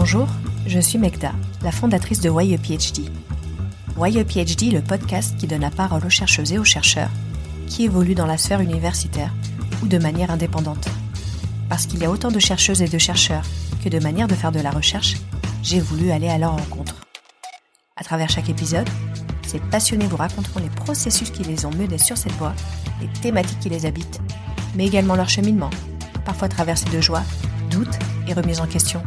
Bonjour, 0.00 0.28
je 0.66 0.80
suis 0.80 0.96
Megda, 0.96 1.32
la 1.62 1.70
fondatrice 1.70 2.20
de 2.20 2.30
Why 2.30 2.54
a 2.54 2.56
PhD. 2.56 3.10
Why 3.98 4.12
le 4.12 4.80
podcast 4.80 5.36
qui 5.36 5.46
donne 5.46 5.60
la 5.60 5.70
parole 5.70 6.06
aux 6.06 6.08
chercheuses 6.08 6.54
et 6.54 6.58
aux 6.58 6.64
chercheurs 6.64 7.10
qui 7.66 7.84
évoluent 7.84 8.14
dans 8.14 8.24
la 8.24 8.38
sphère 8.38 8.62
universitaire 8.62 9.30
ou 9.82 9.88
de 9.88 9.98
manière 9.98 10.30
indépendante. 10.30 10.88
Parce 11.68 11.84
qu'il 11.84 12.00
y 12.00 12.06
a 12.06 12.10
autant 12.10 12.30
de 12.30 12.38
chercheuses 12.38 12.80
et 12.80 12.88
de 12.88 12.96
chercheurs 12.96 13.44
que 13.84 13.90
de 13.90 13.98
manières 13.98 14.26
de 14.26 14.34
faire 14.34 14.52
de 14.52 14.60
la 14.60 14.70
recherche, 14.70 15.16
j'ai 15.62 15.80
voulu 15.80 16.12
aller 16.12 16.30
à 16.30 16.38
leur 16.38 16.56
rencontre. 16.56 17.02
À 17.94 18.02
travers 18.02 18.30
chaque 18.30 18.48
épisode, 18.48 18.88
ces 19.46 19.60
passionnés 19.60 20.06
vous 20.06 20.16
raconteront 20.16 20.60
les 20.60 20.70
processus 20.70 21.30
qui 21.30 21.42
les 21.42 21.66
ont 21.66 21.72
menés 21.72 21.98
sur 21.98 22.16
cette 22.16 22.32
voie, 22.32 22.54
les 23.02 23.08
thématiques 23.20 23.60
qui 23.60 23.68
les 23.68 23.84
habitent, 23.84 24.22
mais 24.76 24.86
également 24.86 25.14
leur 25.14 25.28
cheminement, 25.28 25.70
parfois 26.24 26.48
traversé 26.48 26.88
de 26.88 27.02
joie, 27.02 27.22
doutes 27.70 27.98
et 28.26 28.32
remises 28.32 28.60
en 28.60 28.66
question. 28.66 29.02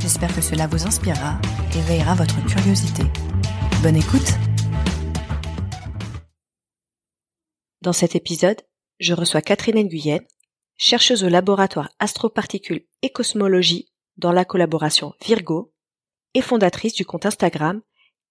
J'espère 0.00 0.34
que 0.34 0.40
cela 0.40 0.66
vous 0.66 0.86
inspirera 0.86 1.38
et 1.76 1.80
veillera 1.82 2.14
votre 2.14 2.42
curiosité. 2.46 3.02
Bonne 3.82 3.96
écoute 3.96 4.32
Dans 7.82 7.92
cet 7.92 8.16
épisode, 8.16 8.62
je 8.98 9.12
reçois 9.12 9.42
Catherine 9.42 9.78
Nguyen, 9.78 10.20
chercheuse 10.78 11.22
au 11.22 11.28
laboratoire 11.28 11.90
Astroparticules 11.98 12.86
et 13.02 13.10
Cosmologie 13.10 13.92
dans 14.16 14.32
la 14.32 14.46
collaboration 14.46 15.12
Virgo 15.22 15.74
et 16.32 16.40
fondatrice 16.40 16.94
du 16.94 17.04
compte 17.04 17.26
Instagram 17.26 17.82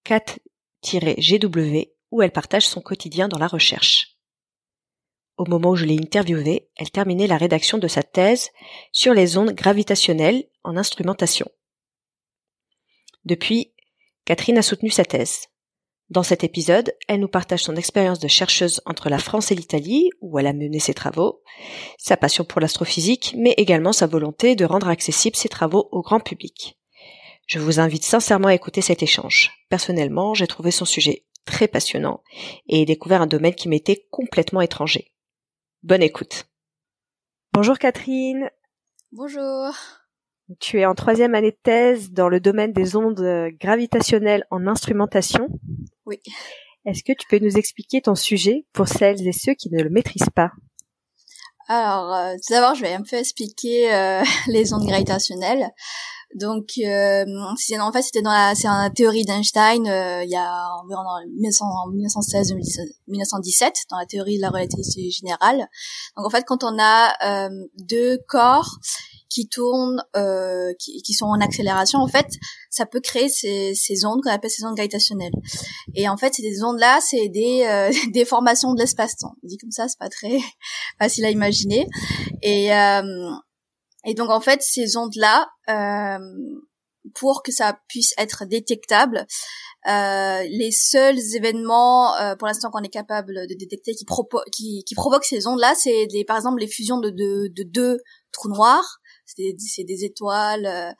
cat-gw 0.02 1.86
où 2.10 2.22
elle 2.22 2.32
partage 2.32 2.66
son 2.66 2.80
quotidien 2.80 3.28
dans 3.28 3.38
la 3.38 3.46
recherche. 3.46 4.16
Au 5.36 5.46
moment 5.46 5.70
où 5.70 5.76
je 5.76 5.84
l'ai 5.84 5.96
interviewée, 5.96 6.68
elle 6.76 6.90
terminait 6.90 7.28
la 7.28 7.36
rédaction 7.36 7.78
de 7.78 7.86
sa 7.86 8.02
thèse 8.02 8.50
sur 8.90 9.14
les 9.14 9.38
ondes 9.38 9.52
gravitationnelles 9.52 10.48
en 10.64 10.76
instrumentation. 10.76 11.48
Depuis, 13.24 13.72
Catherine 14.24 14.58
a 14.58 14.62
soutenu 14.62 14.90
sa 14.90 15.04
thèse. 15.04 15.48
Dans 16.08 16.24
cet 16.24 16.42
épisode, 16.42 16.92
elle 17.06 17.20
nous 17.20 17.28
partage 17.28 17.62
son 17.62 17.76
expérience 17.76 18.18
de 18.18 18.26
chercheuse 18.26 18.80
entre 18.84 19.08
la 19.08 19.18
France 19.18 19.52
et 19.52 19.54
l'Italie, 19.54 20.10
où 20.20 20.38
elle 20.38 20.48
a 20.48 20.52
mené 20.52 20.80
ses 20.80 20.94
travaux, 20.94 21.42
sa 21.98 22.16
passion 22.16 22.44
pour 22.44 22.60
l'astrophysique, 22.60 23.34
mais 23.38 23.54
également 23.56 23.92
sa 23.92 24.08
volonté 24.08 24.56
de 24.56 24.64
rendre 24.64 24.88
accessibles 24.88 25.36
ses 25.36 25.48
travaux 25.48 25.88
au 25.92 26.02
grand 26.02 26.18
public. 26.18 26.78
Je 27.46 27.60
vous 27.60 27.78
invite 27.78 28.04
sincèrement 28.04 28.48
à 28.48 28.54
écouter 28.54 28.80
cet 28.80 29.04
échange. 29.04 29.52
Personnellement, 29.68 30.34
j'ai 30.34 30.48
trouvé 30.48 30.72
son 30.72 30.84
sujet 30.84 31.26
très 31.44 31.68
passionnant 31.68 32.22
et 32.68 32.84
découvert 32.84 33.22
un 33.22 33.26
domaine 33.26 33.54
qui 33.54 33.68
m'était 33.68 34.06
complètement 34.10 34.60
étranger. 34.60 35.12
Bonne 35.82 36.02
écoute. 36.02 36.46
Bonjour 37.52 37.78
Catherine. 37.78 38.50
Bonjour. 39.12 39.74
Tu 40.58 40.80
es 40.80 40.86
en 40.86 40.94
troisième 40.94 41.34
année 41.34 41.52
de 41.52 41.58
thèse 41.62 42.10
dans 42.10 42.28
le 42.28 42.40
domaine 42.40 42.72
des 42.72 42.96
ondes 42.96 43.50
gravitationnelles 43.60 44.44
en 44.50 44.66
instrumentation. 44.66 45.48
Oui. 46.06 46.20
Est-ce 46.86 47.04
que 47.04 47.12
tu 47.12 47.26
peux 47.28 47.38
nous 47.38 47.56
expliquer 47.56 48.00
ton 48.00 48.14
sujet 48.14 48.66
pour 48.72 48.88
celles 48.88 49.26
et 49.26 49.32
ceux 49.32 49.54
qui 49.54 49.70
ne 49.70 49.82
le 49.82 49.90
maîtrisent 49.90 50.30
pas? 50.34 50.50
Alors, 51.68 52.12
euh, 52.12 52.34
tout 52.34 52.52
d'abord, 52.52 52.74
je 52.74 52.82
vais 52.82 52.94
un 52.94 53.02
peu 53.02 53.16
expliquer 53.16 53.94
euh, 53.94 54.24
les 54.48 54.72
ondes 54.72 54.86
gravitationnelles. 54.86 55.70
Donc, 56.34 56.74
euh, 56.78 57.24
en 57.80 57.92
fait, 57.92 58.02
c'était 58.02 58.22
dans 58.22 58.30
la, 58.30 58.54
c'est 58.54 58.68
la 58.68 58.88
théorie 58.94 59.24
d'Einstein 59.24 59.86
euh, 59.88 60.22
il 60.22 60.30
y 60.30 60.36
a 60.36 60.68
environ 60.80 61.02
en 61.02 61.88
1916 61.90 62.54
1917 63.08 63.74
dans 63.90 63.98
la 63.98 64.06
théorie 64.06 64.36
de 64.36 64.42
la 64.42 64.50
relativité 64.50 65.10
générale. 65.10 65.66
Donc, 66.16 66.26
en 66.26 66.30
fait, 66.30 66.44
quand 66.46 66.62
on 66.62 66.78
a 66.78 67.14
euh, 67.24 67.50
deux 67.78 68.18
corps 68.28 68.78
qui 69.30 69.48
tournent, 69.48 70.02
euh, 70.16 70.72
qui, 70.78 71.00
qui, 71.02 71.14
sont 71.14 71.26
en 71.26 71.40
accélération, 71.40 72.00
en 72.00 72.08
fait, 72.08 72.26
ça 72.68 72.84
peut 72.84 73.00
créer 73.00 73.28
ces, 73.28 73.74
ces 73.74 74.04
ondes 74.04 74.20
qu'on 74.22 74.30
appelle 74.30 74.50
ces 74.50 74.64
ondes 74.64 74.74
gravitationnelles. 74.74 75.32
Et 75.94 76.08
en 76.08 76.16
fait, 76.16 76.34
ces 76.34 76.62
ondes-là, 76.62 76.98
c'est 77.00 77.28
des 77.28 77.64
euh, 77.64 77.90
déformations 78.12 78.74
de 78.74 78.80
l'espace-temps. 78.80 79.36
Dit 79.42 79.56
comme 79.56 79.70
ça, 79.70 79.88
c'est 79.88 79.98
pas 79.98 80.08
très 80.08 80.38
facile 80.98 81.24
à 81.24 81.30
imaginer. 81.30 81.86
Et 82.42 82.74
euh, 82.74 83.30
et 84.04 84.14
donc 84.14 84.30
en 84.30 84.40
fait, 84.40 84.62
ces 84.62 84.96
ondes-là, 84.96 85.48
euh, 85.68 86.18
pour 87.14 87.42
que 87.42 87.52
ça 87.52 87.78
puisse 87.88 88.14
être 88.18 88.44
détectable, 88.46 89.26
euh, 89.88 90.42
les 90.50 90.72
seuls 90.72 91.18
événements 91.34 92.14
euh, 92.16 92.36
pour 92.36 92.46
l'instant 92.46 92.70
qu'on 92.70 92.82
est 92.82 92.90
capable 92.90 93.46
de 93.48 93.54
détecter 93.54 93.94
qui, 93.94 94.04
qui, 94.52 94.84
qui 94.84 94.94
provoquent 94.94 95.24
ces 95.24 95.46
ondes-là, 95.46 95.74
c'est 95.74 96.06
par 96.26 96.36
exemple 96.36 96.60
les 96.60 96.68
fusions 96.68 96.98
de, 96.98 97.10
de 97.10 97.62
deux 97.62 97.98
trous 98.32 98.48
noirs. 98.48 98.98
C'est 99.26 99.84
des, 99.84 100.04
étoiles 100.04 100.66
euh, 100.66 100.90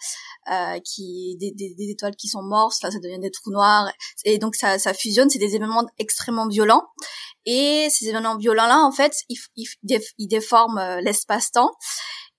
euh, 0.53 0.79
qui 0.85 1.37
des, 1.41 1.51
des, 1.51 1.91
étoiles 1.91 2.15
qui 2.15 2.29
sont 2.29 2.43
mortes. 2.43 2.77
Ça 2.81 2.89
devient 2.89 3.19
des 3.19 3.31
trous 3.31 3.51
noirs. 3.51 3.91
Et 4.25 4.39
donc 4.39 4.55
ça, 4.55 4.79
ça 4.79 4.95
fusionne. 4.95 5.29
C'est 5.31 5.41
des 5.41 5.57
événements 5.57 5.85
extrêmement 5.99 6.47
violents. 6.47 6.85
Et 7.45 7.89
ces 7.91 8.09
événements 8.09 8.37
violents 8.37 8.67
là 8.67 8.79
en 8.85 8.93
fait 8.93 9.15
ils, 9.29 9.39
ils, 9.57 10.29
déforment 10.29 10.79
euh, 10.79 11.01
l'espace-temps. 11.01 11.73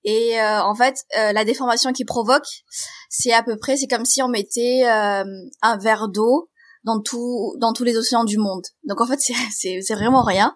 Et 0.04 0.42
en 0.42 0.74
fait 0.74 0.96
la 1.14 1.46
déformation 1.46 1.94
qu'ils 1.94 2.08
provoquent 2.08 2.64
c'est 3.10 3.34
à 3.34 3.44
peu 3.44 3.56
près 3.58 3.78
c'est 3.78 3.86
comme 3.86 4.04
si 4.04 4.24
on 4.24 4.30
mettait 4.30 4.84
un 4.84 5.78
verre 5.78 6.08
d'eau 6.08 6.50
dans 6.84 7.00
tout 7.00 7.56
dans 7.60 7.72
tous 7.72 7.84
les 7.84 7.96
océans 7.98 8.24
du 8.24 8.40
monde. 8.40 8.66
Donc 8.84 9.00
en 9.00 9.06
fait 9.06 9.20
c'est 9.20 9.36
c'est 9.52 9.94
vraiment 9.94 10.24
rien 10.24 10.56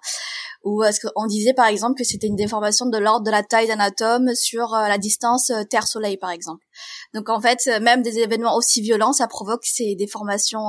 ou 0.66 0.84
est-ce 0.84 1.00
qu'on 1.00 1.28
disait 1.28 1.54
par 1.54 1.68
exemple 1.68 1.96
que 1.96 2.04
c'était 2.04 2.26
une 2.28 2.36
déformation 2.36 2.88
de 2.88 2.98
l'ordre 2.98 3.24
de 3.24 3.32
la 3.32 3.44
taille 3.44 3.68
d'un 3.68 3.80
atome 3.80 4.34
sur 4.34 4.74
euh, 4.74 4.88
la 4.88 4.98
distance 4.98 5.52
euh, 5.52 5.64
Terre-Soleil 5.64 6.18
par 6.18 6.32
exemple. 6.32 6.66
Donc 7.14 7.30
en 7.30 7.40
fait, 7.40 7.60
euh, 7.68 7.80
même 7.80 8.02
des 8.02 8.18
événements 8.18 8.58
aussi 8.58 8.82
violents, 8.82 9.14
ça 9.14 9.28
provoque 9.28 9.64
ces 9.64 9.96
déformations. 9.96 10.66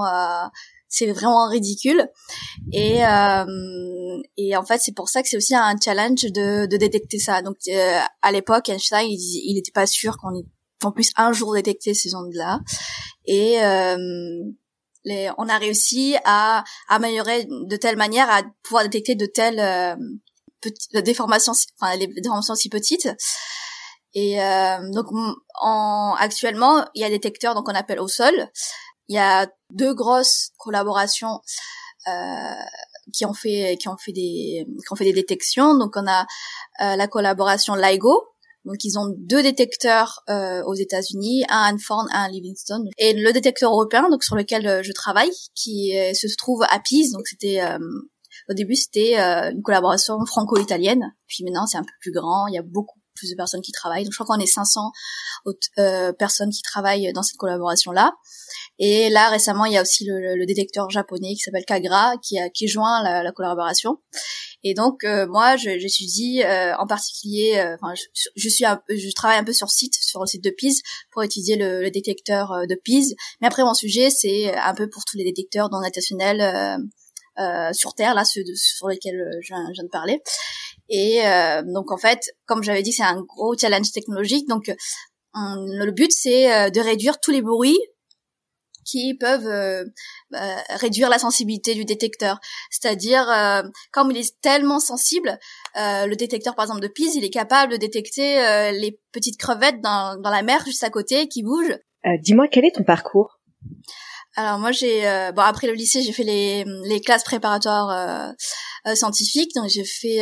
c'est 0.88 1.10
vraiment 1.10 1.48
ridicule. 1.48 2.08
Et 2.72 3.00
et 4.36 4.56
en 4.56 4.64
fait, 4.64 4.78
c'est 4.78 4.94
pour 4.94 5.08
ça 5.08 5.22
que 5.22 5.28
c'est 5.28 5.36
aussi 5.38 5.54
un 5.54 5.74
challenge 5.82 6.22
de, 6.24 6.66
de 6.66 6.76
détecter 6.76 7.18
ça. 7.18 7.42
Donc 7.42 7.56
à 8.22 8.32
l'époque, 8.32 8.68
Einstein, 8.68 9.06
il 9.08 9.54
n'était 9.54 9.72
pas 9.72 9.86
sûr 9.86 10.16
qu'on 10.18 10.92
puisse 10.92 11.12
un 11.16 11.32
jour 11.32 11.54
détecter 11.54 11.94
ces 11.94 12.14
ondes-là. 12.14 12.60
Et 13.24 13.58
on 15.38 15.48
a 15.48 15.58
réussi 15.58 16.16
à, 16.24 16.64
améliorer 16.88 17.46
de 17.48 17.76
telle 17.76 17.96
manière 17.96 18.30
à 18.30 18.42
pouvoir 18.62 18.84
détecter 18.84 19.14
de 19.14 19.26
telles 19.26 19.60
euh, 19.60 19.96
déformations, 21.02 21.52
enfin 21.80 21.96
les 21.96 22.06
déformations 22.08 22.54
si 22.54 22.68
petites. 22.68 23.08
Et 24.14 24.42
euh, 24.42 24.78
donc 24.92 25.06
en, 25.60 26.14
actuellement, 26.18 26.86
il 26.94 27.02
y 27.02 27.04
a 27.04 27.08
des 27.08 27.16
détecteurs 27.16 27.54
donc 27.54 27.68
on 27.68 27.74
appelle 27.74 28.00
au 28.00 28.08
sol. 28.08 28.32
Il 29.08 29.14
y 29.14 29.18
a 29.18 29.46
deux 29.70 29.94
grosses 29.94 30.50
collaborations 30.58 31.40
euh, 32.08 32.54
qui 33.12 33.24
ont 33.24 33.34
fait 33.34 33.76
qui 33.80 33.88
ont 33.88 33.96
fait 33.96 34.12
des 34.12 34.66
qui 34.66 34.92
ont 34.92 34.96
fait 34.96 35.04
des 35.04 35.12
détections. 35.12 35.76
Donc 35.76 35.96
on 35.96 36.06
a 36.06 36.26
euh, 36.80 36.96
la 36.96 37.06
collaboration 37.08 37.74
LIGO 37.74 38.24
donc 38.66 38.82
ils 38.82 38.98
ont 38.98 39.14
deux 39.16 39.42
détecteurs 39.42 40.22
euh, 40.28 40.62
aux 40.64 40.74
États-Unis, 40.74 41.44
un 41.48 41.56
à 41.56 41.72
Hanford, 41.72 42.06
un 42.12 42.24
à 42.24 42.28
Livingston, 42.28 42.84
et 42.98 43.14
le 43.14 43.32
détecteur 43.32 43.70
européen, 43.70 44.08
donc 44.10 44.24
sur 44.24 44.34
lequel 44.34 44.66
euh, 44.66 44.82
je 44.82 44.92
travaille, 44.92 45.30
qui 45.54 45.96
euh, 45.96 46.12
se 46.12 46.26
trouve 46.36 46.62
à 46.68 46.80
Pise. 46.80 47.12
Donc 47.12 47.26
c'était 47.28 47.60
au 48.48 48.54
début 48.54 48.74
c'était 48.74 49.16
une 49.16 49.62
collaboration 49.62 50.18
franco-italienne, 50.26 51.14
puis 51.26 51.44
maintenant 51.44 51.66
c'est 51.66 51.78
un 51.78 51.84
peu 51.84 51.92
plus 52.00 52.12
grand. 52.12 52.48
Il 52.48 52.54
y 52.54 52.58
a 52.58 52.62
beaucoup 52.62 53.00
plus 53.16 53.30
de 53.30 53.34
personnes 53.34 53.62
qui 53.62 53.72
travaillent. 53.72 54.04
Donc 54.04 54.12
je 54.12 54.22
crois 54.22 54.36
qu'on 54.36 54.42
est 54.42 54.46
500 54.46 54.92
euh, 55.78 56.12
personnes 56.12 56.50
qui 56.50 56.62
travaillent 56.62 57.12
dans 57.12 57.22
cette 57.22 57.38
collaboration-là. 57.38 58.12
Et 58.78 59.10
là 59.10 59.28
récemment, 59.30 59.64
il 59.64 59.72
y 59.72 59.76
a 59.78 59.82
aussi 59.82 60.04
le, 60.04 60.36
le 60.36 60.46
détecteur 60.46 60.90
japonais 60.90 61.34
qui 61.34 61.40
s'appelle 61.40 61.64
Kagra 61.64 62.14
qui 62.22 62.38
a 62.38 62.48
qui 62.50 62.68
joint 62.68 63.02
la, 63.02 63.22
la 63.22 63.32
collaboration. 63.32 63.98
Et 64.62 64.74
donc 64.74 65.04
euh, 65.04 65.26
moi, 65.28 65.56
je, 65.56 65.78
je 65.78 65.88
suis 65.88 66.06
dit 66.06 66.42
euh, 66.42 66.74
en 66.76 66.86
particulier, 66.86 67.56
euh, 67.56 67.76
enfin, 67.80 67.94
je, 67.94 68.28
je, 68.34 68.48
suis, 68.48 68.64
un, 68.64 68.80
je 68.88 69.12
travaille 69.14 69.38
un 69.38 69.44
peu 69.44 69.52
sur 69.52 69.70
site, 69.70 69.94
sur 69.94 70.20
le 70.20 70.26
site 70.26 70.42
de 70.42 70.50
Pise, 70.50 70.82
pour 71.12 71.22
étudier 71.22 71.56
le, 71.56 71.82
le 71.82 71.90
détecteur 71.90 72.52
de 72.68 72.74
Pise. 72.74 73.14
Mais 73.40 73.46
après, 73.46 73.62
mon 73.62 73.74
sujet, 73.74 74.10
c'est 74.10 74.54
un 74.56 74.74
peu 74.74 74.88
pour 74.88 75.04
tous 75.04 75.16
les 75.16 75.24
détecteurs 75.24 75.70
non 75.70 75.80
notationnels 75.80 76.80
euh, 77.38 77.72
sur 77.72 77.94
Terre, 77.94 78.14
là, 78.14 78.24
ceux 78.24 78.42
sur 78.54 78.88
lesquels 78.88 79.22
je, 79.42 79.48
je, 79.48 79.72
viens 79.72 79.84
de 79.84 79.88
parler. 79.88 80.22
Et 80.88 81.20
donc 81.64 81.90
en 81.90 81.96
fait, 81.96 82.20
comme 82.46 82.62
j'avais 82.62 82.82
dit, 82.82 82.92
c'est 82.92 83.02
un 83.02 83.22
gros 83.22 83.56
challenge 83.56 83.90
technologique. 83.92 84.48
Donc 84.48 84.70
le 85.34 85.90
but, 85.90 86.12
c'est 86.12 86.70
de 86.70 86.80
réduire 86.80 87.20
tous 87.20 87.30
les 87.30 87.42
bruits 87.42 87.78
qui 88.86 89.14
peuvent 89.14 89.46
euh, 89.46 89.84
bah, 90.30 90.56
réduire 90.70 91.10
la 91.10 91.18
sensibilité 91.18 91.74
du 91.74 91.84
détecteur. 91.84 92.38
C'est-à-dire, 92.70 93.28
euh, 93.28 93.62
comme 93.90 94.10
il 94.10 94.16
est 94.16 94.40
tellement 94.40 94.78
sensible, 94.78 95.38
euh, 95.76 96.06
le 96.06 96.16
détecteur 96.16 96.54
par 96.54 96.64
exemple 96.64 96.80
de 96.80 96.88
Pise, 96.88 97.16
il 97.16 97.24
est 97.24 97.30
capable 97.30 97.72
de 97.72 97.76
détecter 97.76 98.36
les 98.72 98.98
petites 99.12 99.38
crevettes 99.38 99.80
dans, 99.80 100.18
dans 100.20 100.30
la 100.30 100.42
mer 100.42 100.64
juste 100.64 100.84
à 100.84 100.90
côté 100.90 101.28
qui 101.28 101.42
bougent. 101.42 101.78
Dis-moi, 102.22 102.46
quel 102.48 102.64
est 102.64 102.76
ton 102.76 102.84
parcours? 102.84 103.40
Alors 104.38 104.58
moi 104.58 104.70
j'ai 104.70 105.08
euh, 105.08 105.32
bon 105.32 105.40
après 105.40 105.66
le 105.66 105.72
lycée 105.72 106.02
j'ai 106.02 106.12
fait 106.12 106.22
les 106.22 106.66
les 106.84 107.00
classes 107.00 107.24
préparatoires 107.24 107.90
euh, 107.90 108.32
euh, 108.86 108.94
scientifiques. 108.94 109.54
Donc 109.54 109.70
j'ai 109.70 109.84
fait 109.84 110.20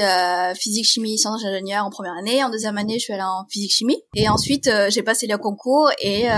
physique 0.54 0.84
chimie 0.84 1.18
sciences 1.18 1.44
ingénieur 1.44 1.84
en 1.84 1.90
première 1.90 2.14
année. 2.14 2.42
En 2.44 2.48
deuxième 2.48 2.78
année 2.78 3.00
je 3.00 3.04
suis 3.04 3.12
allée 3.12 3.24
en 3.24 3.44
physique 3.50 3.72
chimie. 3.72 4.00
Et 4.14 4.28
ensuite 4.28 4.70
j'ai 4.88 5.02
passé 5.02 5.26
le 5.26 5.36
concours 5.36 5.90
et 6.00 6.28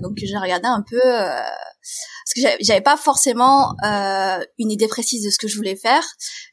donc 0.00 0.12
j'ai 0.16 0.36
regardé 0.36 0.68
un 0.68 0.84
peu 0.88 1.00
parce 1.02 2.34
que 2.36 2.40
j'avais 2.60 2.80
pas 2.80 2.96
forcément 2.96 3.74
une 4.58 4.70
idée 4.70 4.86
précise 4.86 5.24
de 5.24 5.30
ce 5.30 5.38
que 5.38 5.48
je 5.48 5.56
voulais 5.56 5.76
faire. 5.76 6.04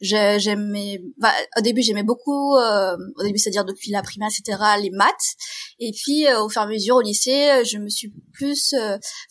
J'aimais 0.02 1.00
bah, 1.20 1.32
au 1.60 1.62
début 1.62 1.84
j'aimais 1.84 2.04
beaucoup 2.04 2.56
au 2.58 3.24
début 3.24 3.38
c'est-à-dire 3.38 3.66
depuis 3.66 3.92
la 3.92 4.02
primaire 4.02 4.30
etc 4.36 4.58
les 4.82 4.90
maths. 4.90 5.36
Et 5.80 5.92
puis 5.92 6.26
au 6.34 6.50
fur 6.50 6.64
et 6.64 6.66
à 6.66 6.68
mesure 6.68 6.96
au 6.96 7.02
lycée 7.02 7.64
je 7.66 7.78
me 7.78 7.88
suis 7.88 8.12
plus 8.34 8.74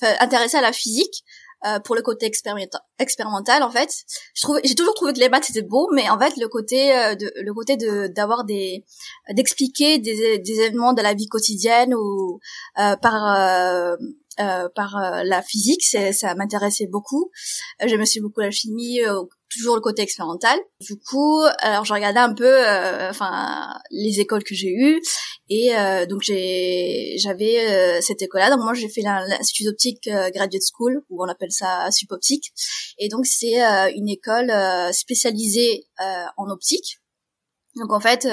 intéressée 0.01 0.57
à 0.57 0.63
la 0.63 0.73
physique 0.73 1.25
euh, 1.67 1.79
pour 1.81 1.95
le 1.95 2.03
côté 2.03 2.27
expérimental 2.27 3.63
en 3.63 3.71
fait. 3.71 4.05
J'ai 4.65 4.75
toujours 4.75 4.95
trouvé 4.95 5.13
que 5.13 5.19
les 5.19 5.29
maths 5.29 5.45
c'était 5.45 5.63
beau 5.63 5.89
mais 5.93 6.09
en 6.09 6.19
fait 6.19 6.37
le 6.37 6.49
côté 6.49 6.97
euh, 6.97 7.15
le 7.43 7.53
côté 7.53 7.77
de 7.77 8.07
d'avoir 8.07 8.45
des 8.45 8.85
d'expliquer 9.31 9.99
des, 9.99 10.39
des 10.39 10.53
événements 10.53 10.95
de 10.95 11.03
la 11.03 11.15
vie 11.15 11.29
quotidienne 11.29 11.95
ou 11.95 12.41
euh, 12.79 12.97
par 12.97 13.97
euh, 14.41 14.69
par 14.75 14.97
la 15.25 15.43
physique, 15.43 15.85
ça 15.85 16.35
m'intéressait 16.35 16.87
beaucoup. 16.87 17.31
Me 17.83 18.05
suis 18.05 18.21
beaucoup 18.21 18.41
la 18.41 18.51
chimie, 18.51 19.01
toujours 19.51 19.75
le 19.75 19.81
côté 19.81 20.03
expérimental. 20.03 20.59
Du 20.81 20.97
coup, 20.97 21.43
alors 21.59 21.85
je 21.85 21.93
regardais 21.93 22.21
un 22.21 22.33
peu, 22.33 22.47
euh, 22.47 23.11
enfin, 23.11 23.75
les 23.91 24.21
écoles 24.21 24.45
que 24.45 24.55
j'ai 24.55 24.71
eues, 24.71 25.01
et 25.49 25.77
euh, 25.77 26.07
donc 26.07 26.23
j'ai, 26.23 27.17
j'avais 27.19 27.69
euh, 27.69 28.01
cette 28.01 28.23
école-là. 28.23 28.51
Donc 28.51 28.61
moi, 28.61 28.75
j'ai 28.75 28.89
fait 28.89 29.03
l'institut 29.03 29.65
d'optique 29.65 30.09
graduate 30.35 30.63
school, 30.63 31.03
où 31.11 31.23
on 31.23 31.29
appelle 31.29 31.53
ça 31.53 31.91
sup 31.91 32.13
optique, 32.13 32.53
et 32.99 33.09
donc 33.09 33.27
c'est 33.27 33.61
une 33.95 34.09
école 34.09 34.53
spécialisée 34.93 35.87
en 36.37 36.49
optique. 36.49 36.99
Donc 37.77 37.93
en 37.93 38.01
fait, 38.01 38.27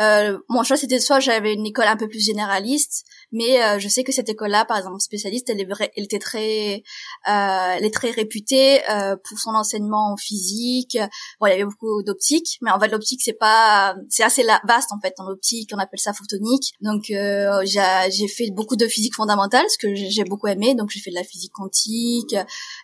euh, 0.00 0.38
mon 0.48 0.62
choix 0.62 0.76
c'était 0.76 1.00
soit 1.00 1.20
j'avais 1.20 1.52
une 1.52 1.66
école 1.66 1.86
un 1.86 1.96
peu 1.96 2.08
plus 2.08 2.24
généraliste, 2.24 3.04
mais 3.32 3.62
euh, 3.62 3.78
je 3.78 3.88
sais 3.88 4.04
que 4.04 4.12
cette 4.12 4.28
école-là, 4.28 4.64
par 4.64 4.76
exemple 4.76 5.00
spécialiste, 5.00 5.48
elle, 5.50 5.60
est 5.60 5.68
elle 5.96 6.04
était 6.04 6.18
très, 6.18 6.82
euh, 7.28 7.74
elle 7.76 7.84
est 7.84 7.94
très 7.94 8.10
réputée 8.10 8.80
euh, 8.90 9.16
pour 9.16 9.38
son 9.38 9.50
enseignement 9.50 10.12
en 10.12 10.16
physique. 10.16 10.98
Bon, 11.40 11.46
il 11.46 11.50
y 11.50 11.52
avait 11.54 11.64
beaucoup 11.64 12.02
d'optique, 12.02 12.58
mais 12.60 12.70
en 12.70 12.78
fait 12.78 12.88
l'optique 12.88 13.20
c'est 13.22 13.32
pas, 13.32 13.96
c'est 14.08 14.22
assez 14.22 14.44
vaste 14.64 14.92
en 14.92 15.00
fait 15.00 15.14
en 15.18 15.26
optique, 15.26 15.70
on 15.72 15.78
appelle 15.78 16.00
ça 16.00 16.12
photonique. 16.12 16.74
Donc 16.80 17.10
euh, 17.10 17.64
j'ai 17.64 18.28
fait 18.28 18.50
beaucoup 18.52 18.76
de 18.76 18.86
physique 18.86 19.14
fondamentale, 19.14 19.64
ce 19.68 19.78
que 19.78 19.94
j'ai 19.94 20.24
beaucoup 20.24 20.46
aimé. 20.46 20.74
Donc 20.74 20.90
j'ai 20.90 21.00
fait 21.00 21.10
de 21.10 21.16
la 21.16 21.24
physique 21.24 21.52
quantique, 21.52 22.36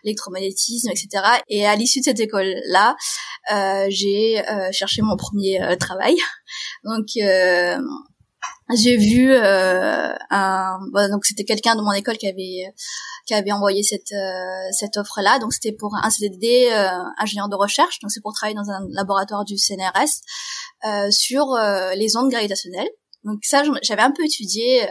l'électromagnétisme, 0.03 0.89
etc. 0.89 1.23
Et 1.47 1.65
à 1.65 1.75
l'issue 1.75 1.99
de 1.99 2.05
cette 2.05 2.19
école-là, 2.19 2.95
j'ai 3.89 4.43
cherché 4.71 5.01
mon 5.01 5.15
premier 5.15 5.59
travail. 5.79 6.17
Donc 6.83 7.07
euh, 7.17 7.77
j'ai 8.75 8.97
vu 8.97 9.31
euh, 9.33 10.13
un 10.29 10.79
donc 11.09 11.25
c'était 11.25 11.43
quelqu'un 11.43 11.75
de 11.75 11.81
mon 11.81 11.91
école 11.91 12.17
qui 12.17 12.27
avait 12.27 12.73
qui 13.25 13.33
avait 13.33 13.51
envoyé 13.51 13.83
cette 13.83 14.11
euh, 14.11 14.67
cette 14.71 14.97
offre 14.97 15.21
là 15.21 15.39
donc 15.39 15.53
c'était 15.53 15.71
pour 15.71 15.95
un 15.95 16.09
CDD 16.09 16.69
ingénieur 17.17 17.49
de 17.49 17.55
recherche 17.55 17.99
donc 17.99 18.11
c'est 18.11 18.21
pour 18.21 18.33
travailler 18.33 18.55
dans 18.55 18.69
un 18.69 18.85
laboratoire 18.91 19.45
du 19.45 19.57
CNRS 19.57 21.11
sur 21.11 21.57
les 21.95 22.15
ondes 22.15 22.29
gravitationnelles 22.29 22.89
donc 23.23 23.39
ça 23.43 23.63
j'avais 23.81 24.01
un 24.01 24.11
peu 24.11 24.23
étudié 24.23 24.87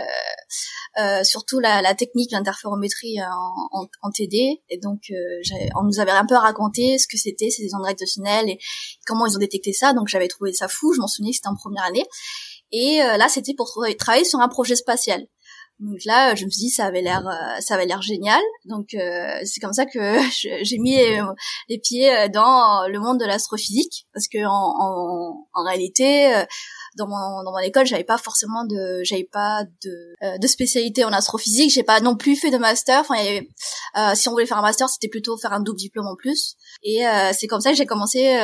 euh, 0.98 1.22
surtout 1.22 1.60
la, 1.60 1.80
la 1.80 1.94
technique 1.94 2.32
d'interférométrie 2.32 3.22
en, 3.22 3.82
en, 3.82 3.86
en, 4.02 4.10
TD. 4.10 4.60
Et 4.68 4.78
donc, 4.78 5.02
euh, 5.10 5.40
on 5.76 5.84
nous 5.84 6.00
avait 6.00 6.10
un 6.10 6.26
peu 6.26 6.34
raconté 6.34 6.98
ce 6.98 7.06
que 7.06 7.16
c'était 7.16 7.50
ces 7.50 7.72
ondes 7.74 7.82
gravitationnelles 7.82 8.48
et 8.48 8.58
comment 9.06 9.26
ils 9.26 9.36
ont 9.36 9.38
détecté 9.38 9.72
ça. 9.72 9.92
Donc, 9.92 10.08
j'avais 10.08 10.26
trouvé 10.26 10.52
ça 10.52 10.66
fou. 10.66 10.92
Je 10.94 11.00
m'en 11.00 11.06
souvenais, 11.06 11.32
c'était 11.32 11.48
en 11.48 11.54
première 11.54 11.84
année. 11.84 12.04
Et 12.72 13.02
euh, 13.02 13.16
là, 13.16 13.28
c'était 13.28 13.54
pour 13.54 13.70
travailler 13.98 14.24
sur 14.24 14.40
un 14.40 14.48
projet 14.48 14.76
spatial. 14.76 15.26
Donc 15.80 15.98
là, 16.04 16.34
je 16.34 16.44
me 16.44 16.50
suis 16.50 16.64
dit 16.64 16.70
ça 16.70 16.86
avait 16.86 17.02
l'air, 17.02 17.22
ça 17.60 17.74
avait 17.74 17.86
l'air 17.86 18.02
génial. 18.02 18.40
Donc 18.64 18.96
c'est 19.44 19.60
comme 19.60 19.72
ça 19.72 19.86
que 19.86 20.18
j'ai 20.64 20.78
mis 20.78 20.96
les, 21.68 21.78
pieds 21.78 22.28
dans 22.30 22.88
le 22.88 22.98
monde 22.98 23.20
de 23.20 23.24
l'astrophysique 23.24 24.08
parce 24.12 24.26
que 24.26 24.44
en, 24.44 24.50
en, 24.50 25.46
en 25.54 25.64
réalité, 25.64 26.34
dans 26.98 27.06
mon 27.06 27.42
dans 27.44 27.52
mon 27.52 27.58
école 27.58 27.86
j'avais 27.86 28.04
pas 28.04 28.18
forcément 28.18 28.64
de 28.64 29.00
j'avais 29.04 29.28
pas 29.30 29.64
de 29.84 30.14
euh, 30.22 30.38
de 30.38 30.46
spécialité 30.46 31.04
en 31.04 31.12
astrophysique 31.12 31.70
j'ai 31.70 31.82
pas 31.82 32.00
non 32.00 32.16
plus 32.16 32.36
fait 32.36 32.50
de 32.50 32.58
master 32.58 33.00
enfin 33.00 33.16
euh, 33.96 34.14
si 34.14 34.28
on 34.28 34.32
voulait 34.32 34.46
faire 34.46 34.58
un 34.58 34.62
master 34.62 34.88
c'était 34.88 35.08
plutôt 35.08 35.36
faire 35.38 35.52
un 35.52 35.60
double 35.60 35.78
diplôme 35.78 36.06
en 36.06 36.16
plus 36.16 36.56
et 36.82 37.06
euh, 37.06 37.30
c'est 37.32 37.46
comme 37.46 37.60
ça 37.60 37.70
que 37.70 37.76
j'ai 37.76 37.86
commencé 37.86 38.38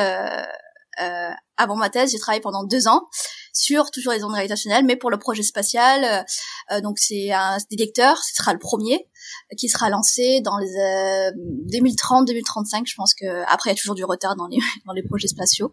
euh, 1.01 1.15
euh, 1.15 1.31
avant 1.57 1.77
ma 1.77 1.89
thèse, 1.89 2.11
j'ai 2.13 2.19
travaillé 2.19 2.41
pendant 2.41 2.65
deux 2.65 2.89
ans 2.89 3.07
sur 3.53 3.91
toujours 3.91 4.13
les 4.13 4.25
ondes 4.25 4.33
gravitationnelles, 4.33 4.85
mais 4.85 4.97
pour 4.97 5.11
le 5.11 5.19
projet 5.19 5.43
spatial. 5.43 6.27
Euh, 6.73 6.81
donc 6.81 6.99
c'est 6.99 7.31
un 7.33 7.59
détecteur, 7.71 8.19
ce 8.19 8.35
sera 8.35 8.53
le 8.53 8.59
premier 8.59 9.09
qui 9.57 9.69
sera 9.69 9.89
lancé 9.89 10.41
dans 10.43 10.59
les 10.59 10.67
2030-2035. 11.79 12.81
Euh, 12.81 12.83
je 12.87 12.95
pense 12.97 13.15
que 13.15 13.43
après 13.45 13.71
il 13.71 13.73
y 13.73 13.77
a 13.77 13.77
toujours 13.77 13.95
du 13.95 14.05
retard 14.05 14.37
dans 14.37 14.47
les 14.49 14.59
dans 14.87 14.93
les 14.93 15.03
projets 15.03 15.29
spatiaux. 15.29 15.71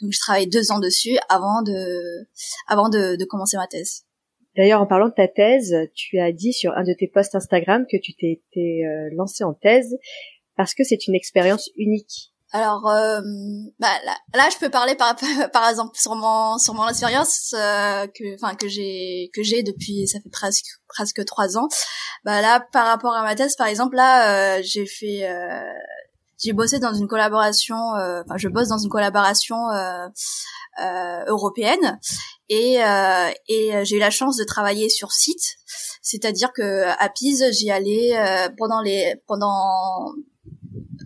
Donc 0.00 0.12
je 0.12 0.18
travaille 0.18 0.46
deux 0.46 0.70
ans 0.70 0.80
dessus 0.80 1.16
avant 1.28 1.62
de 1.62 2.26
avant 2.68 2.88
de, 2.88 3.16
de 3.16 3.24
commencer 3.24 3.56
ma 3.56 3.66
thèse. 3.66 4.04
D'ailleurs, 4.56 4.80
en 4.80 4.86
parlant 4.86 5.08
de 5.08 5.14
ta 5.14 5.26
thèse, 5.26 5.74
tu 5.94 6.20
as 6.20 6.30
dit 6.30 6.52
sur 6.52 6.72
un 6.74 6.84
de 6.84 6.94
tes 6.96 7.08
posts 7.08 7.34
Instagram 7.34 7.86
que 7.90 7.96
tu 8.00 8.14
t'es 8.14 8.40
euh, 8.56 9.08
lancé 9.16 9.42
en 9.42 9.52
thèse 9.52 9.96
parce 10.56 10.74
que 10.74 10.84
c'est 10.84 11.08
une 11.08 11.14
expérience 11.14 11.70
unique. 11.76 12.33
Alors 12.54 12.88
euh, 12.88 13.20
bah, 13.80 13.88
là, 14.32 14.48
je 14.48 14.56
peux 14.58 14.70
parler 14.70 14.94
par 14.94 15.16
par 15.52 15.68
exemple 15.68 15.98
sur 15.98 16.14
mon 16.14 16.56
sur 16.56 16.72
mon 16.72 16.88
expérience 16.88 17.52
euh, 17.52 18.06
que 18.06 18.34
enfin 18.36 18.54
que 18.54 18.68
j'ai 18.68 19.28
que 19.34 19.42
j'ai 19.42 19.64
depuis 19.64 20.06
ça 20.06 20.20
fait 20.20 20.30
presque 20.30 20.66
presque 20.86 21.24
trois 21.24 21.58
ans. 21.58 21.66
Bah 22.24 22.40
là 22.40 22.64
par 22.72 22.86
rapport 22.86 23.12
à 23.12 23.24
ma 23.24 23.34
thèse 23.34 23.56
par 23.56 23.66
exemple 23.66 23.96
là 23.96 24.58
euh, 24.58 24.62
j'ai 24.62 24.86
fait 24.86 25.28
euh, 25.28 25.68
j'ai 26.40 26.52
bossé 26.52 26.78
dans 26.78 26.94
une 26.94 27.08
collaboration 27.08 27.96
euh, 27.96 28.22
enfin 28.24 28.36
je 28.36 28.46
bosse 28.46 28.68
dans 28.68 28.78
une 28.78 28.88
collaboration 28.88 29.56
européenne 31.26 31.98
et 32.48 32.76
et 33.48 33.84
j'ai 33.84 33.96
eu 33.96 33.98
la 33.98 34.10
chance 34.10 34.36
de 34.36 34.44
travailler 34.44 34.88
sur 34.88 35.10
site 35.10 35.56
c'est-à-dire 36.02 36.52
que 36.52 36.84
à 36.84 37.08
Pise 37.08 37.46
j'y 37.50 37.72
allais 37.72 38.16
pendant 38.56 38.80
les 38.80 39.16
pendant 39.26 40.14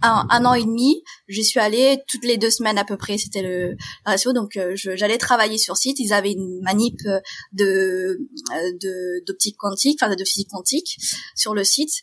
un, 0.03 0.27
un, 0.31 0.45
an 0.45 0.55
et 0.55 0.65
demi, 0.65 1.03
j'y 1.29 1.45
suis 1.45 1.61
allée 1.61 2.03
toutes 2.09 2.25
les 2.25 2.37
deux 2.37 2.51
semaines 2.51 2.79
à 2.79 2.85
peu 2.85 2.97
près, 2.97 3.19
c'était 3.19 3.43
le 3.43 3.77
ratio. 4.05 4.33
Donc 4.33 4.57
euh, 4.57 4.73
j'allais 4.75 5.19
travailler 5.19 5.59
sur 5.59 5.77
site. 5.77 5.99
Ils 5.99 6.13
avaient 6.13 6.33
une 6.33 6.61
manip 6.63 7.01
euh, 7.07 7.21
de 7.53 8.21
euh, 8.55 9.21
d'optique 9.27 9.57
quantique, 9.57 9.99
enfin 10.01 10.15
de 10.15 10.25
physique 10.25 10.51
quantique 10.51 10.99
sur 11.35 11.55
le 11.55 11.65
site. 11.65 12.03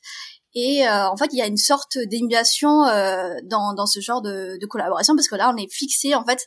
Et 0.58 0.88
euh, 0.88 1.10
en 1.10 1.18
fait, 1.18 1.28
il 1.34 1.38
y 1.38 1.42
a 1.42 1.48
une 1.48 1.58
sorte 1.58 1.98
d'émulation 1.98 2.86
euh, 2.86 3.34
dans, 3.44 3.74
dans 3.74 3.86
ce 3.86 4.00
genre 4.00 4.22
de, 4.22 4.58
de, 4.60 4.66
collaboration 4.66 5.14
parce 5.14 5.28
que 5.28 5.36
là, 5.36 5.54
on 5.54 5.58
est 5.58 5.70
fixé 5.70 6.16
en 6.16 6.24
fait 6.24 6.46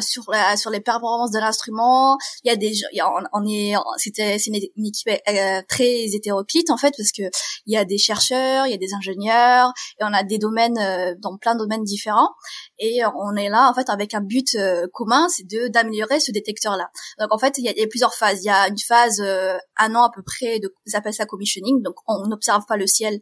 sur 0.00 0.22
la, 0.30 0.56
sur 0.56 0.70
les 0.70 0.80
performances 0.80 1.32
de 1.32 1.40
l'instrument. 1.40 2.16
Il 2.44 2.48
y 2.48 2.52
a 2.52 2.56
des, 2.56 2.72
y 2.92 3.00
a, 3.00 3.10
on, 3.32 3.44
est, 3.44 3.74
c'était 3.96 4.38
c'est 4.38 4.52
une, 4.52 4.86
équipe 4.86 5.08
euh, 5.28 5.62
très 5.68 6.04
hétéroclite 6.14 6.70
en 6.70 6.76
fait 6.76 6.94
parce 6.96 7.10
que 7.10 7.22
il 7.66 7.74
y 7.74 7.76
a 7.76 7.84
des 7.84 7.98
chercheurs, 7.98 8.66
il 8.66 8.70
y 8.70 8.74
a 8.74 8.78
des 8.78 8.94
ingénieurs 8.94 9.72
et 10.00 10.04
on 10.04 10.14
a 10.14 10.22
des 10.22 10.38
domaines 10.38 10.78
dans 11.18 11.36
plein 11.38 11.54
de 11.54 11.58
domaines 11.58 11.82
différents. 11.82 12.30
Et 12.78 13.00
on 13.04 13.34
est 13.34 13.48
là 13.48 13.68
en 13.68 13.74
fait 13.74 13.90
avec 13.90 14.14
un 14.14 14.20
but 14.20 14.56
commun, 14.92 15.28
c'est 15.28 15.46
de 15.46 15.66
d'améliorer 15.66 16.20
ce 16.20 16.30
détecteur-là. 16.30 16.88
Donc 17.18 17.34
en 17.34 17.38
fait, 17.38 17.58
il 17.58 17.64
y, 17.64 17.68
a, 17.68 17.72
y, 17.72 17.82
a, 17.82 17.88
plusieurs 17.88 18.14
phases. 18.14 18.44
Il 18.44 18.46
y 18.46 18.50
a 18.50 18.68
une 18.68 18.78
phase 18.78 19.20
un 19.20 19.94
an 19.96 20.04
à 20.04 20.10
peu 20.14 20.22
près 20.22 20.60
de, 20.60 20.72
ça 20.86 20.98
s'appelle 20.98 21.14
ça 21.14 21.26
commissioning. 21.26 21.82
Donc 21.82 21.96
on 22.06 22.28
n'observe 22.28 22.64
pas 22.68 22.76
le 22.76 22.86
ciel 22.86 23.07
ديال 23.08 23.20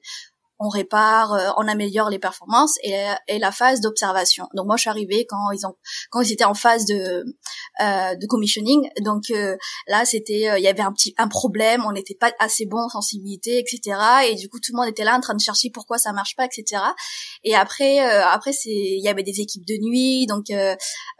on 0.58 0.68
répare, 0.68 1.34
euh, 1.34 1.50
on 1.58 1.68
améliore 1.68 2.08
les 2.08 2.18
performances 2.18 2.76
et, 2.82 2.94
et 3.28 3.38
la 3.38 3.52
phase 3.52 3.80
d'observation. 3.80 4.48
Donc 4.54 4.66
moi 4.66 4.76
je 4.76 4.82
suis 4.82 4.90
arrivée 4.90 5.26
quand 5.28 5.50
ils 5.52 5.66
ont 5.66 5.74
quand 6.10 6.20
ils 6.22 6.32
étaient 6.32 6.44
en 6.44 6.54
phase 6.54 6.86
de 6.86 7.24
euh, 7.80 8.14
de 8.14 8.26
commissioning. 8.26 8.88
Donc 9.02 9.30
euh, 9.30 9.56
là 9.86 10.04
c'était 10.04 10.58
il 10.58 10.62
y 10.62 10.68
avait 10.68 10.82
un 10.82 10.92
petit 10.92 11.14
un 11.18 11.28
problème, 11.28 11.84
on 11.86 11.92
n'était 11.92 12.14
pas 12.14 12.32
assez 12.38 12.66
bon 12.66 12.78
en 12.78 12.88
sensibilité, 12.88 13.58
etc. 13.58 13.98
Et 14.30 14.34
du 14.34 14.48
coup 14.48 14.58
tout 14.58 14.72
le 14.72 14.78
monde 14.78 14.88
était 14.88 15.04
là 15.04 15.14
en 15.16 15.20
train 15.20 15.34
de 15.34 15.40
chercher 15.40 15.70
pourquoi 15.70 15.98
ça 15.98 16.12
marche 16.12 16.36
pas, 16.36 16.46
etc. 16.46 16.82
Et 17.44 17.54
après 17.54 17.98
après 18.00 18.52
c'est 18.52 18.70
il 18.70 19.02
y 19.02 19.08
avait 19.08 19.22
des 19.22 19.40
équipes 19.40 19.66
de 19.66 19.76
nuit, 19.82 20.26
donc 20.26 20.46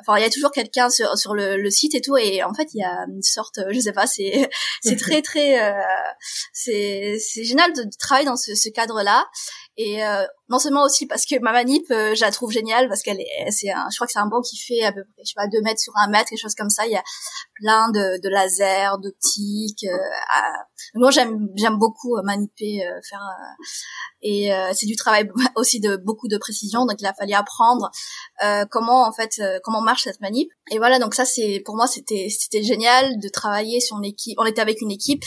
enfin 0.00 0.16
il 0.16 0.22
y 0.22 0.26
a 0.26 0.30
toujours 0.30 0.50
quelqu'un 0.50 0.88
sur 0.88 1.16
sur 1.18 1.34
le, 1.34 1.70
site 1.70 1.94
et 1.94 2.00
tout. 2.00 2.16
Et 2.16 2.42
en 2.42 2.54
fait 2.54 2.68
il 2.72 2.78
y 2.78 2.84
a 2.84 3.04
une 3.08 3.22
sorte 3.22 3.60
je 3.70 3.80
sais 3.80 3.92
pas 3.92 4.06
c'est 4.06 4.48
c'est 4.82 4.96
très 4.96 5.20
très 5.20 5.58
c'est 6.52 7.16
c'est 7.18 7.44
génial 7.44 7.72
de 7.72 7.84
travailler 7.98 8.26
dans 8.26 8.36
ce, 8.36 8.68
cadre 8.70 9.02
là. 9.02 9.25
Et 9.76 10.04
euh, 10.04 10.24
non 10.48 10.58
seulement 10.58 10.84
aussi 10.84 11.06
parce 11.06 11.26
que 11.26 11.38
ma 11.40 11.52
manip, 11.52 11.84
euh, 11.90 12.14
je 12.14 12.22
la 12.22 12.30
trouve 12.30 12.50
géniale 12.50 12.88
parce 12.88 13.02
qu'elle 13.02 13.20
est, 13.20 13.50
c'est 13.50 13.70
un, 13.70 13.86
je 13.90 13.96
crois 13.96 14.06
que 14.06 14.12
c'est 14.12 14.18
un 14.18 14.26
banc 14.26 14.40
qui 14.40 14.56
fait 14.56 14.82
à 14.82 14.92
peu 14.92 15.02
près, 15.04 15.22
je 15.22 15.28
sais 15.28 15.34
pas, 15.36 15.46
deux 15.48 15.60
mètres 15.62 15.80
sur 15.80 15.92
un 15.96 16.08
mètre, 16.08 16.30
quelque 16.30 16.40
chose 16.40 16.54
comme 16.54 16.70
ça. 16.70 16.86
Il 16.86 16.92
y 16.92 16.96
a 16.96 17.02
plein 17.56 17.90
de, 17.90 18.20
de 18.22 18.28
lasers, 18.30 18.96
d'optiques. 19.02 19.84
Euh, 19.84 19.96
moi, 20.94 21.10
j'aime, 21.10 21.48
j'aime 21.56 21.78
beaucoup 21.78 22.16
maniper, 22.24 22.80
faire, 23.08 23.20
et 24.22 24.50
c'est 24.74 24.86
du 24.86 24.96
travail 24.96 25.28
aussi 25.56 25.80
de 25.80 25.96
beaucoup 25.96 26.28
de 26.28 26.38
précision. 26.38 26.86
Donc, 26.86 26.96
il 27.00 27.06
a 27.06 27.14
fallu 27.14 27.34
apprendre 27.34 27.90
comment 28.70 29.06
en 29.06 29.12
fait, 29.12 29.40
comment 29.62 29.80
marche 29.80 30.04
cette 30.04 30.20
manip. 30.20 30.50
Et 30.70 30.78
voilà, 30.78 30.98
donc 30.98 31.14
ça, 31.14 31.24
c'est 31.24 31.62
pour 31.64 31.76
moi, 31.76 31.86
c'était, 31.86 32.28
c'était 32.30 32.62
génial 32.62 33.18
de 33.20 33.28
travailler 33.28 33.80
sur 33.80 33.98
une 33.98 34.04
équipe. 34.04 34.38
On 34.38 34.46
était 34.46 34.60
avec 34.60 34.80
une 34.80 34.90
équipe 34.90 35.24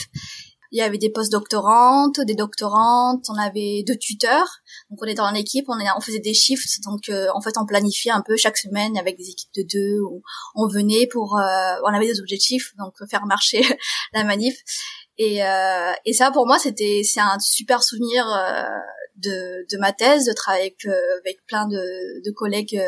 il 0.72 0.78
y 0.78 0.82
avait 0.82 0.98
des 0.98 1.10
post-doctorantes, 1.10 2.20
des 2.20 2.34
doctorantes, 2.34 3.26
on 3.28 3.38
avait 3.38 3.82
deux 3.86 3.96
tuteurs. 3.96 4.60
Donc 4.90 5.00
on 5.02 5.06
était 5.06 5.20
en 5.20 5.34
équipe, 5.34 5.66
on, 5.68 6.00
faisait 6.00 6.20
des 6.20 6.34
shifts. 6.34 6.82
Donc 6.84 7.08
euh, 7.08 7.26
en 7.34 7.40
fait 7.40 7.56
on 7.58 7.66
planifiait 7.66 8.12
un 8.12 8.22
peu 8.22 8.36
chaque 8.36 8.56
semaine 8.56 8.96
avec 8.96 9.16
des 9.16 9.30
équipes 9.30 9.50
de 9.56 9.62
deux. 9.62 10.00
Où 10.00 10.22
on 10.54 10.68
venait 10.68 11.06
pour, 11.06 11.38
euh, 11.38 11.74
on 11.84 11.94
avait 11.94 12.06
des 12.06 12.20
objectifs, 12.20 12.72
donc 12.78 12.94
faire 13.08 13.26
marcher 13.26 13.62
la 14.12 14.24
manif. 14.24 14.56
Et, 15.18 15.44
euh, 15.44 15.92
et 16.06 16.12
ça 16.12 16.30
pour 16.30 16.46
moi 16.46 16.58
c'était 16.58 17.02
c'est 17.04 17.20
un 17.20 17.38
super 17.40 17.82
souvenir 17.82 18.24
de, 19.20 19.66
de 19.70 19.78
ma 19.78 19.92
thèse, 19.92 20.24
de 20.24 20.32
travailler 20.32 20.64
avec, 20.64 20.86
avec 21.20 21.46
plein 21.46 21.66
de, 21.66 22.22
de 22.24 22.30
collègues 22.32 22.82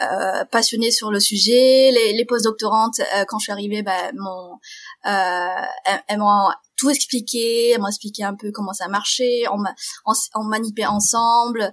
euh, 0.00 0.44
passionnés 0.50 0.90
sur 0.90 1.10
le 1.10 1.20
sujet. 1.20 1.90
Les, 1.92 2.12
les 2.12 2.24
post-doctorantes, 2.24 3.00
quand 3.28 3.38
je 3.38 3.44
suis 3.44 3.52
arrivée, 3.52 3.82
bah, 3.82 4.12
mon, 4.14 4.58
elles, 5.04 6.02
elles 6.08 6.18
m'ont 6.18 6.48
tout 6.76 6.90
expliqué, 6.90 7.70
elle 7.70 7.80
m'a 7.80 7.88
expliqué 7.88 8.22
un 8.22 8.34
peu 8.34 8.52
comment 8.52 8.72
ça 8.72 8.88
marchait, 8.88 9.44
on, 9.50 9.62
on, 10.04 10.12
on 10.34 10.44
manipulait 10.44 10.86
ensemble. 10.86 11.72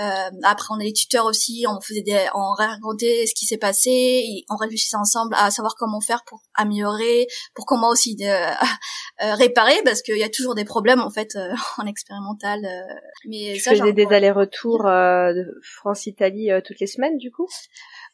Euh, 0.00 0.30
après, 0.42 0.66
on 0.70 0.80
a 0.80 0.84
les 0.84 0.92
tuteurs 0.92 1.24
aussi, 1.24 1.64
on 1.68 1.80
faisait 1.80 2.02
des, 2.02 2.26
on 2.34 2.52
racontait 2.52 3.24
ce 3.26 3.34
qui 3.34 3.46
s'est 3.46 3.56
passé, 3.56 3.90
et 3.90 4.44
on 4.50 4.56
réfléchissait 4.56 4.96
ensemble 4.96 5.34
à 5.36 5.50
savoir 5.50 5.74
comment 5.76 6.00
faire 6.00 6.22
pour 6.26 6.42
améliorer, 6.54 7.26
pour 7.54 7.64
comment 7.66 7.88
aussi 7.88 8.14
de, 8.16 8.24
euh, 9.22 9.34
réparer, 9.34 9.76
parce 9.84 10.02
qu'il 10.02 10.18
y 10.18 10.24
a 10.24 10.28
toujours 10.28 10.54
des 10.54 10.64
problèmes 10.64 11.00
en 11.00 11.10
fait 11.10 11.36
euh, 11.36 11.52
en 11.78 11.86
expérimental. 11.86 12.64
Euh, 12.64 12.94
mais 13.26 13.52
tu 13.54 13.60
ça, 13.60 13.70
faisais 13.70 13.92
des 13.92 14.06
allers-retours 14.06 14.88
France-Italie 15.62 16.50
toutes 16.64 16.80
les 16.80 16.86
semaines, 16.86 17.16
du 17.18 17.30
coup? 17.30 17.48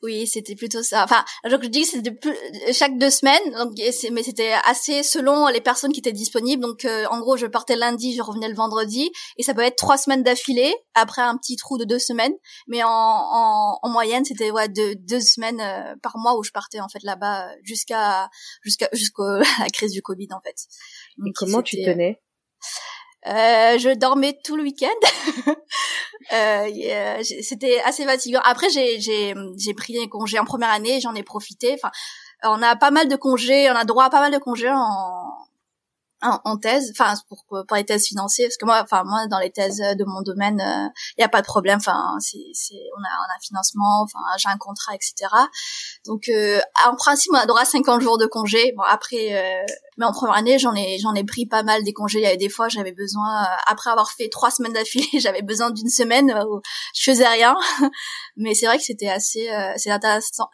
Oui, 0.02 0.26
c'était 0.26 0.56
plutôt 0.56 0.82
ça. 0.82 1.04
Enfin, 1.04 1.24
donc 1.48 1.62
je 1.62 1.68
dis 1.68 1.82
que 1.82 1.88
c'était 1.88 2.72
chaque 2.72 2.98
deux 2.98 3.10
semaines, 3.10 3.52
donc 3.56 3.72
mais 4.10 4.22
c'était 4.22 4.52
assez 4.64 5.04
selon 5.04 5.46
les 5.46 5.60
personnes 5.60 5.92
qui 5.92 6.00
étaient 6.00 6.12
disponibles. 6.12 6.60
Donc 6.60 6.84
euh, 6.84 7.06
en 7.10 7.20
gros, 7.20 7.36
je 7.36 7.46
partais 7.46 7.76
lundi, 7.76 8.14
je 8.14 8.22
revenais 8.22 8.48
le 8.48 8.54
vendredi, 8.54 9.10
et 9.36 9.42
ça 9.44 9.54
peut 9.54 9.62
être 9.62 9.76
trois 9.76 9.96
semaines 9.96 10.24
d'affilée 10.24 10.74
après 10.94 11.22
un 11.22 11.36
petit 11.36 11.56
trou 11.56 11.78
de 11.78 11.84
deux 11.84 12.00
semaines. 12.00 12.34
Mais 12.66 12.82
en, 12.82 12.88
en, 12.90 13.78
en 13.80 13.88
moyenne, 13.88 14.24
c'était 14.24 14.50
ouais 14.50 14.68
deux, 14.68 14.96
deux 14.96 15.20
semaines 15.20 15.60
euh, 15.60 15.94
par 16.02 16.18
mois 16.18 16.36
où 16.36 16.42
je 16.42 16.50
partais 16.50 16.80
en 16.80 16.88
fait 16.88 17.02
là-bas 17.04 17.48
jusqu'à 17.62 18.28
jusqu'à 18.62 18.88
jusqu'à 18.92 19.38
la 19.60 19.70
crise 19.72 19.92
du 19.92 20.02
Covid 20.02 20.28
en 20.32 20.40
fait. 20.40 20.56
Donc, 21.16 21.28
et 21.28 21.32
comment 21.32 21.62
tu 21.62 21.76
tenais? 21.76 22.20
euh, 23.28 23.78
je 23.78 23.94
dormais 23.94 24.36
tout 24.42 24.56
le 24.56 24.64
week-end. 24.64 24.88
euh, 26.32 27.22
C'était 27.42 27.80
assez 27.82 28.04
fatigant. 28.04 28.40
Après, 28.44 28.68
j'ai 28.70 29.00
j'ai 29.00 29.74
pris 29.74 29.94
des 29.94 30.08
congés 30.08 30.38
en 30.38 30.44
première 30.44 30.70
année, 30.70 31.00
j'en 31.00 31.14
ai 31.14 31.22
profité. 31.22 31.74
Enfin, 31.74 31.90
on 32.44 32.62
a 32.62 32.76
pas 32.76 32.90
mal 32.90 33.08
de 33.08 33.16
congés, 33.16 33.70
on 33.70 33.74
a 33.74 33.84
droit 33.84 34.04
à 34.04 34.10
pas 34.10 34.20
mal 34.20 34.32
de 34.32 34.38
congés 34.38 34.70
en 34.70 35.31
en, 36.22 36.56
thèse, 36.56 36.92
enfin 36.92 37.14
pour, 37.28 37.44
pour 37.48 37.76
les 37.76 37.84
thèses 37.84 38.06
financières, 38.06 38.48
parce 38.48 38.56
que 38.56 38.64
moi, 38.64 38.80
enfin 38.82 39.02
moi 39.04 39.26
dans 39.26 39.38
les 39.38 39.50
thèses 39.50 39.78
de 39.78 40.04
mon 40.04 40.22
domaine, 40.22 40.58
il 40.60 40.86
euh, 40.86 40.88
n'y 41.18 41.24
a 41.24 41.28
pas 41.28 41.40
de 41.40 41.46
problème. 41.46 41.78
Enfin, 41.78 42.16
c'est, 42.20 42.38
on 42.96 43.02
a 43.02 43.36
on 43.36 43.40
financement, 43.42 44.02
enfin 44.02 44.20
j'ai 44.38 44.48
un 44.48 44.56
contrat, 44.56 44.94
etc. 44.94 45.30
Donc 46.06 46.28
euh, 46.28 46.60
en 46.86 46.94
principe, 46.94 47.32
on 47.34 47.38
a 47.38 47.46
droit 47.46 47.62
à 47.62 47.64
50 47.64 48.00
jours 48.00 48.18
de 48.18 48.26
congé. 48.26 48.72
Bon 48.76 48.84
après, 48.84 49.32
euh, 49.32 49.66
mais 49.98 50.06
en 50.06 50.12
première 50.12 50.36
année, 50.36 50.58
j'en 50.58 50.74
ai 50.74 50.98
j'en 51.00 51.14
ai 51.14 51.24
pris 51.24 51.46
pas 51.46 51.62
mal 51.62 51.82
des 51.82 51.92
congés. 51.92 52.20
Il 52.20 52.24
y 52.24 52.26
avait 52.26 52.36
des 52.36 52.48
fois, 52.48 52.68
j'avais 52.68 52.92
besoin 52.92 53.46
après 53.66 53.90
avoir 53.90 54.12
fait 54.12 54.28
trois 54.28 54.50
semaines 54.50 54.72
d'affilée, 54.72 55.08
j'avais 55.20 55.42
besoin 55.42 55.70
d'une 55.70 55.90
semaine 55.90 56.32
où 56.48 56.60
je 56.94 57.10
faisais 57.10 57.26
rien. 57.26 57.56
mais 58.36 58.54
c'est 58.54 58.66
vrai 58.66 58.78
que 58.78 58.84
c'était 58.84 59.08
assez 59.08 59.48
c'est 59.76 59.90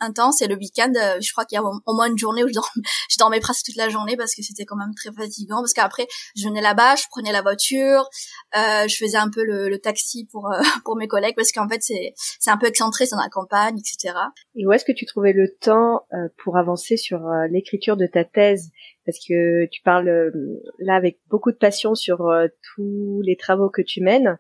intense. 0.01 0.41
Et 0.43 0.47
le 0.47 0.57
week-end, 0.57 0.93
je 0.95 1.33
crois 1.33 1.45
qu'il 1.45 1.57
y 1.57 1.59
a 1.59 1.63
au 1.63 1.95
moins 1.95 2.07
une 2.07 2.19
journée 2.19 2.43
où 2.43 2.49
je 3.11 3.17
dormais 3.19 3.41
presque 3.41 3.67
toute 3.67 3.77
la 3.77 3.89
journée 3.89 4.17
parce 4.17 4.35
que 4.35 4.43
c'était 4.43 4.65
quand 4.65 4.77
même 4.77 4.95
très 4.95 5.13
fatigant 5.13 5.58
parce 5.61 5.73
qu'après 5.73 6.07
je 6.37 6.49
venais 6.49 6.61
là-bas, 6.61 6.97
je 6.97 7.05
prenais 7.11 7.33
la 7.33 7.43
voiture, 7.43 8.09
euh, 8.57 8.89
je 8.89 8.97
faisais 8.97 9.17
un 9.17 9.31
peu 9.31 9.45
le, 9.45 9.69
le 9.69 9.79
taxi 9.79 10.27
pour 10.31 10.51
euh, 10.51 10.61
pour 10.85 10.97
mes 10.97 11.09
collègues 11.09 11.35
parce 11.37 11.53
qu'en 11.53 11.69
fait 11.69 11.83
c'est 11.83 12.15
c'est 12.17 12.51
un 12.51 12.59
peu 12.59 12.67
excentré, 12.67 13.07
c'est 13.07 13.17
dans 13.17 13.23
la 13.23 13.29
campagne, 13.29 13.79
etc. 13.79 14.15
Et 14.55 14.67
où 14.67 14.73
est-ce 14.73 14.85
que 14.85 14.93
tu 14.93 15.07
trouvais 15.07 15.33
le 15.33 15.55
temps 15.61 16.03
euh, 16.13 16.29
pour 16.43 16.57
avancer 16.57 16.97
sur 16.97 17.27
euh, 17.27 17.47
l'écriture 17.51 17.97
de 17.97 18.07
ta 18.07 18.25
thèse? 18.25 18.71
Parce 19.05 19.19
que 19.27 19.67
tu 19.71 19.81
parles 19.83 20.31
là 20.79 20.95
avec 20.95 21.19
beaucoup 21.31 21.51
de 21.51 21.57
passion 21.57 21.95
sur 21.95 22.31
tous 22.75 23.23
les 23.25 23.37
travaux 23.37 23.71
que 23.71 23.81
tu 23.81 24.03
mènes, 24.03 24.37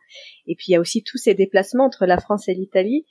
et 0.46 0.56
puis 0.56 0.66
il 0.68 0.72
y 0.72 0.76
a 0.76 0.80
aussi 0.80 1.02
tous 1.02 1.16
ces 1.16 1.32
déplacements 1.32 1.86
entre 1.86 2.04
la 2.04 2.18
France 2.18 2.48
et 2.48 2.54
l'Italie. 2.54 3.06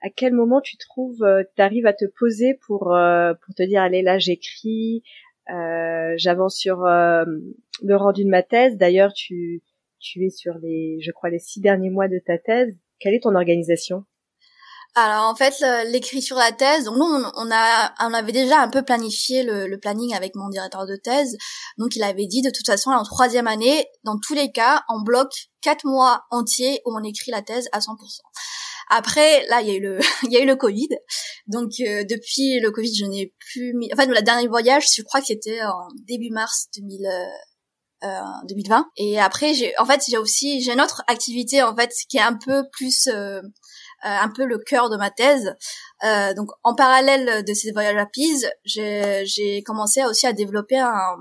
À 0.00 0.08
quel 0.08 0.32
moment 0.32 0.62
tu 0.62 0.78
trouves, 0.78 1.22
tu 1.56 1.62
arrives 1.62 1.84
à 1.84 1.92
te 1.92 2.06
poser 2.18 2.58
pour 2.66 2.96
pour 3.44 3.54
te 3.54 3.62
dire 3.64 3.82
allez 3.82 4.00
là 4.00 4.16
j'écris, 4.16 5.02
euh, 5.50 6.14
j'avance 6.16 6.56
sur 6.56 6.84
euh, 6.84 7.24
le 7.82 7.96
rendu 7.96 8.24
de 8.24 8.30
ma 8.30 8.42
thèse. 8.42 8.76
D'ailleurs, 8.76 9.12
tu, 9.12 9.62
tu 9.98 10.24
es 10.24 10.30
sur 10.30 10.54
les, 10.62 10.98
je 11.00 11.10
crois, 11.12 11.30
les 11.30 11.38
six 11.38 11.60
derniers 11.60 11.90
mois 11.90 12.08
de 12.08 12.20
ta 12.24 12.38
thèse. 12.38 12.74
Quelle 12.98 13.14
est 13.14 13.22
ton 13.22 13.34
organisation? 13.34 14.04
Alors 14.96 15.24
en 15.28 15.34
fait, 15.34 15.54
l'écriture 15.88 16.36
de 16.36 16.40
la 16.40 16.52
thèse, 16.52 16.84
donc 16.84 16.96
nous 16.96 17.04
on, 17.04 17.50
a, 17.50 17.92
on 18.00 18.14
avait 18.14 18.30
déjà 18.30 18.60
un 18.60 18.68
peu 18.68 18.82
planifié 18.82 19.42
le, 19.42 19.76
planning 19.76 20.14
avec 20.14 20.36
mon 20.36 20.48
directeur 20.48 20.86
de 20.86 20.94
thèse. 20.94 21.36
Donc 21.78 21.96
il 21.96 22.02
avait 22.04 22.26
dit 22.26 22.42
de 22.42 22.50
toute 22.50 22.66
façon 22.66 22.90
en 22.90 23.02
troisième 23.02 23.48
année, 23.48 23.86
dans 24.04 24.18
tous 24.24 24.34
les 24.34 24.52
cas, 24.52 24.84
on 24.88 25.00
bloque 25.00 25.48
quatre 25.62 25.84
mois 25.84 26.22
entiers 26.30 26.80
où 26.86 26.96
on 26.96 27.02
écrit 27.02 27.32
la 27.32 27.42
thèse 27.42 27.68
à 27.72 27.80
100%. 27.80 27.96
Après, 28.90 29.46
là, 29.48 29.60
il 29.60 29.68
y 29.68 29.70
a 29.70 29.74
eu 29.74 29.80
le, 29.80 29.98
il 30.24 30.32
y 30.32 30.36
a 30.36 30.42
eu 30.42 30.46
le 30.46 30.56
Covid. 30.56 30.88
Donc, 31.46 31.72
euh, 31.80 32.04
depuis 32.04 32.60
le 32.60 32.70
Covid, 32.70 32.94
je 32.94 33.04
n'ai 33.06 33.34
plus 33.38 33.74
mis... 33.74 33.90
Enfin, 33.92 34.06
le 34.06 34.22
dernier 34.22 34.48
voyage, 34.48 34.86
je 34.96 35.02
crois 35.02 35.20
que 35.20 35.26
c'était 35.26 35.62
en 35.62 35.88
début 36.06 36.30
mars 36.30 36.68
2000... 36.76 37.06
Euh, 37.06 37.08
2020 38.48 38.80
euh, 38.80 38.82
et 38.98 39.18
après 39.18 39.54
j'ai 39.54 39.72
en 39.78 39.86
fait 39.86 40.02
j'ai 40.06 40.18
aussi 40.18 40.60
j'ai 40.60 40.72
une 40.72 40.80
autre 40.82 41.02
activité 41.06 41.62
en 41.62 41.74
fait 41.74 41.90
qui 42.10 42.18
est 42.18 42.22
un 42.22 42.36
peu 42.36 42.64
plus 42.70 43.08
euh, 43.08 43.40
un 44.02 44.28
peu 44.28 44.44
le 44.44 44.58
cœur 44.58 44.90
de 44.90 44.96
ma 44.98 45.10
thèse. 45.10 45.54
Euh, 46.04 46.34
donc 46.34 46.50
en 46.62 46.74
parallèle 46.74 47.42
de 47.42 47.54
ces 47.54 47.72
voyages 47.72 47.96
à 47.96 48.04
Pise, 48.04 48.50
j'ai 48.64 49.62
commencé 49.64 50.04
aussi 50.04 50.26
à 50.26 50.34
développer 50.34 50.78
un, 50.78 51.16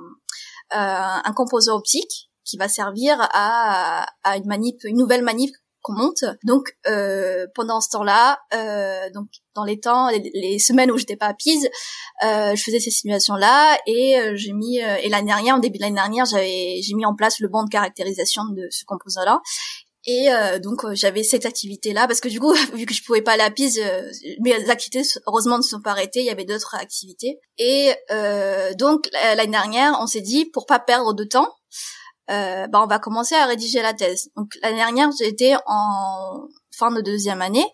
euh, 0.73 1.21
un 1.23 1.33
composant 1.33 1.77
optique 1.77 2.29
qui 2.43 2.57
va 2.57 2.67
servir 2.67 3.15
à, 3.19 4.05
à 4.23 4.35
une 4.35 4.47
manip, 4.47 4.83
une 4.83 4.97
nouvelle 4.97 5.23
manip 5.23 5.55
qu'on 5.83 5.93
monte. 5.93 6.23
Donc 6.43 6.75
euh, 6.87 7.45
pendant 7.53 7.81
ce 7.81 7.89
temps-là, 7.89 8.39
euh, 8.55 9.09
donc 9.13 9.27
dans 9.53 9.65
les 9.65 9.79
temps, 9.79 10.09
les, 10.09 10.57
semaines 10.57 10.89
où 10.89 10.97
j'étais 10.97 11.17
pas 11.17 11.27
à 11.27 11.33
Pise, 11.33 11.69
euh, 12.23 12.55
je 12.55 12.63
faisais 12.63 12.79
ces 12.79 12.89
simulations-là 12.89 13.77
et 13.85 14.17
euh, 14.17 14.33
j'ai 14.35 14.53
mis 14.53 14.81
euh, 14.81 14.95
et 15.03 15.09
l'année 15.09 15.27
dernière, 15.27 15.55
en 15.55 15.59
début 15.59 15.77
de 15.77 15.83
l'année 15.83 15.95
dernière, 15.95 16.25
j'avais 16.25 16.79
j'ai 16.81 16.95
mis 16.95 17.05
en 17.05 17.13
place 17.13 17.39
le 17.39 17.49
banc 17.49 17.63
de 17.63 17.69
caractérisation 17.69 18.45
de 18.45 18.67
ce 18.71 18.85
composant-là. 18.85 19.41
Et 20.05 20.27
donc 20.61 20.85
j'avais 20.95 21.23
cette 21.23 21.45
activité-là 21.45 22.07
parce 22.07 22.19
que 22.19 22.27
du 22.27 22.37
coup, 22.37 22.51
vu 22.73 22.85
que 22.85 22.93
je 22.93 23.01
pouvais 23.05 23.21
pas 23.21 23.41
à 23.41 23.49
Pise, 23.49 23.81
mes 24.41 24.69
activités 24.69 25.07
heureusement 25.27 25.57
ne 25.57 25.63
sont 25.63 25.79
pas 25.79 25.91
arrêtées. 25.91 26.19
Il 26.19 26.25
y 26.25 26.29
avait 26.29 26.43
d'autres 26.43 26.75
activités. 26.75 27.39
Et 27.57 27.93
donc 28.77 29.09
l'année 29.13 29.47
dernière, 29.47 29.97
on 30.01 30.07
s'est 30.07 30.19
dit 30.19 30.43
pour 30.43 30.65
pas 30.65 30.79
perdre 30.79 31.13
de 31.13 31.23
temps, 31.23 31.47
euh, 32.29 32.67
bah, 32.67 32.81
on 32.83 32.87
va 32.87 32.99
commencer 32.99 33.35
à 33.35 33.45
rédiger 33.45 33.81
la 33.81 33.93
thèse. 33.93 34.29
Donc 34.35 34.53
l'année 34.61 34.77
dernière, 34.77 35.09
j'étais 35.17 35.55
en 35.65 36.47
fin 36.73 36.91
de 36.91 37.01
deuxième 37.01 37.41
année, 37.41 37.65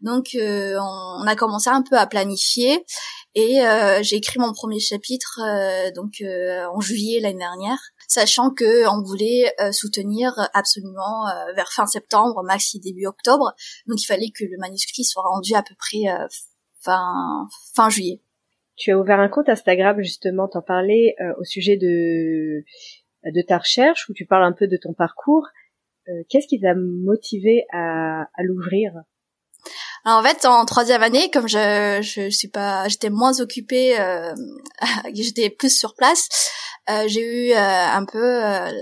donc 0.00 0.28
euh, 0.34 0.76
on, 0.80 1.26
a 1.26 1.36
commencé 1.36 1.68
un 1.68 1.82
peu 1.82 1.96
à 1.96 2.06
planifier 2.06 2.84
et 3.34 3.60
euh, 3.60 4.02
j'ai 4.02 4.16
écrit 4.16 4.38
mon 4.38 4.52
premier 4.52 4.78
chapitre 4.78 5.40
euh, 5.44 5.90
donc 5.94 6.22
en 6.22 6.80
juillet 6.80 7.20
l'année 7.20 7.38
dernière, 7.38 7.78
sachant 8.08 8.50
que 8.50 8.88
on 8.88 9.02
voulait 9.02 9.52
soutenir 9.72 10.32
absolument 10.54 11.26
vers 11.54 11.70
fin 11.70 11.86
septembre, 11.86 12.42
maxi 12.44 12.80
début 12.80 13.06
octobre, 13.06 13.52
donc 13.86 14.00
il 14.00 14.06
fallait 14.06 14.30
que 14.30 14.44
le 14.44 14.56
manuscrit 14.58 15.04
soit 15.04 15.22
rendu 15.22 15.54
à 15.54 15.62
peu 15.62 15.74
près 15.78 16.08
fin 16.80 17.46
fin 17.74 17.90
juillet. 17.90 18.22
Tu 18.76 18.92
as 18.92 18.98
ouvert 18.98 19.20
un 19.20 19.28
compte 19.28 19.48
Instagram 19.48 20.00
justement, 20.02 20.48
t'en 20.48 20.62
parlais 20.62 21.14
au 21.38 21.44
sujet 21.44 21.76
de 21.76 22.64
de 23.32 23.42
ta 23.42 23.58
recherche 23.58 24.08
où 24.08 24.12
tu 24.12 24.26
parles 24.26 24.44
un 24.44 24.52
peu 24.52 24.66
de 24.66 24.76
ton 24.76 24.92
parcours. 24.92 25.46
Euh, 26.08 26.12
qu'est-ce 26.28 26.46
qui 26.46 26.60
t'a 26.60 26.74
motivé 26.74 27.64
à, 27.72 28.22
à 28.22 28.42
l'ouvrir? 28.42 28.92
En 30.04 30.22
fait, 30.22 30.44
en 30.44 30.64
troisième 30.64 31.02
année, 31.02 31.30
comme 31.32 31.48
je 31.48 31.98
je 32.00 32.30
suis 32.30 32.48
pas, 32.48 32.86
j'étais 32.86 33.10
moins 33.10 33.40
occupée, 33.40 33.98
euh, 33.98 34.32
j'étais 35.14 35.50
plus 35.50 35.76
sur 35.76 35.94
place. 35.96 36.28
j'ai 37.06 37.50
eu 37.50 37.52
un 37.54 38.04
peu 38.04 38.40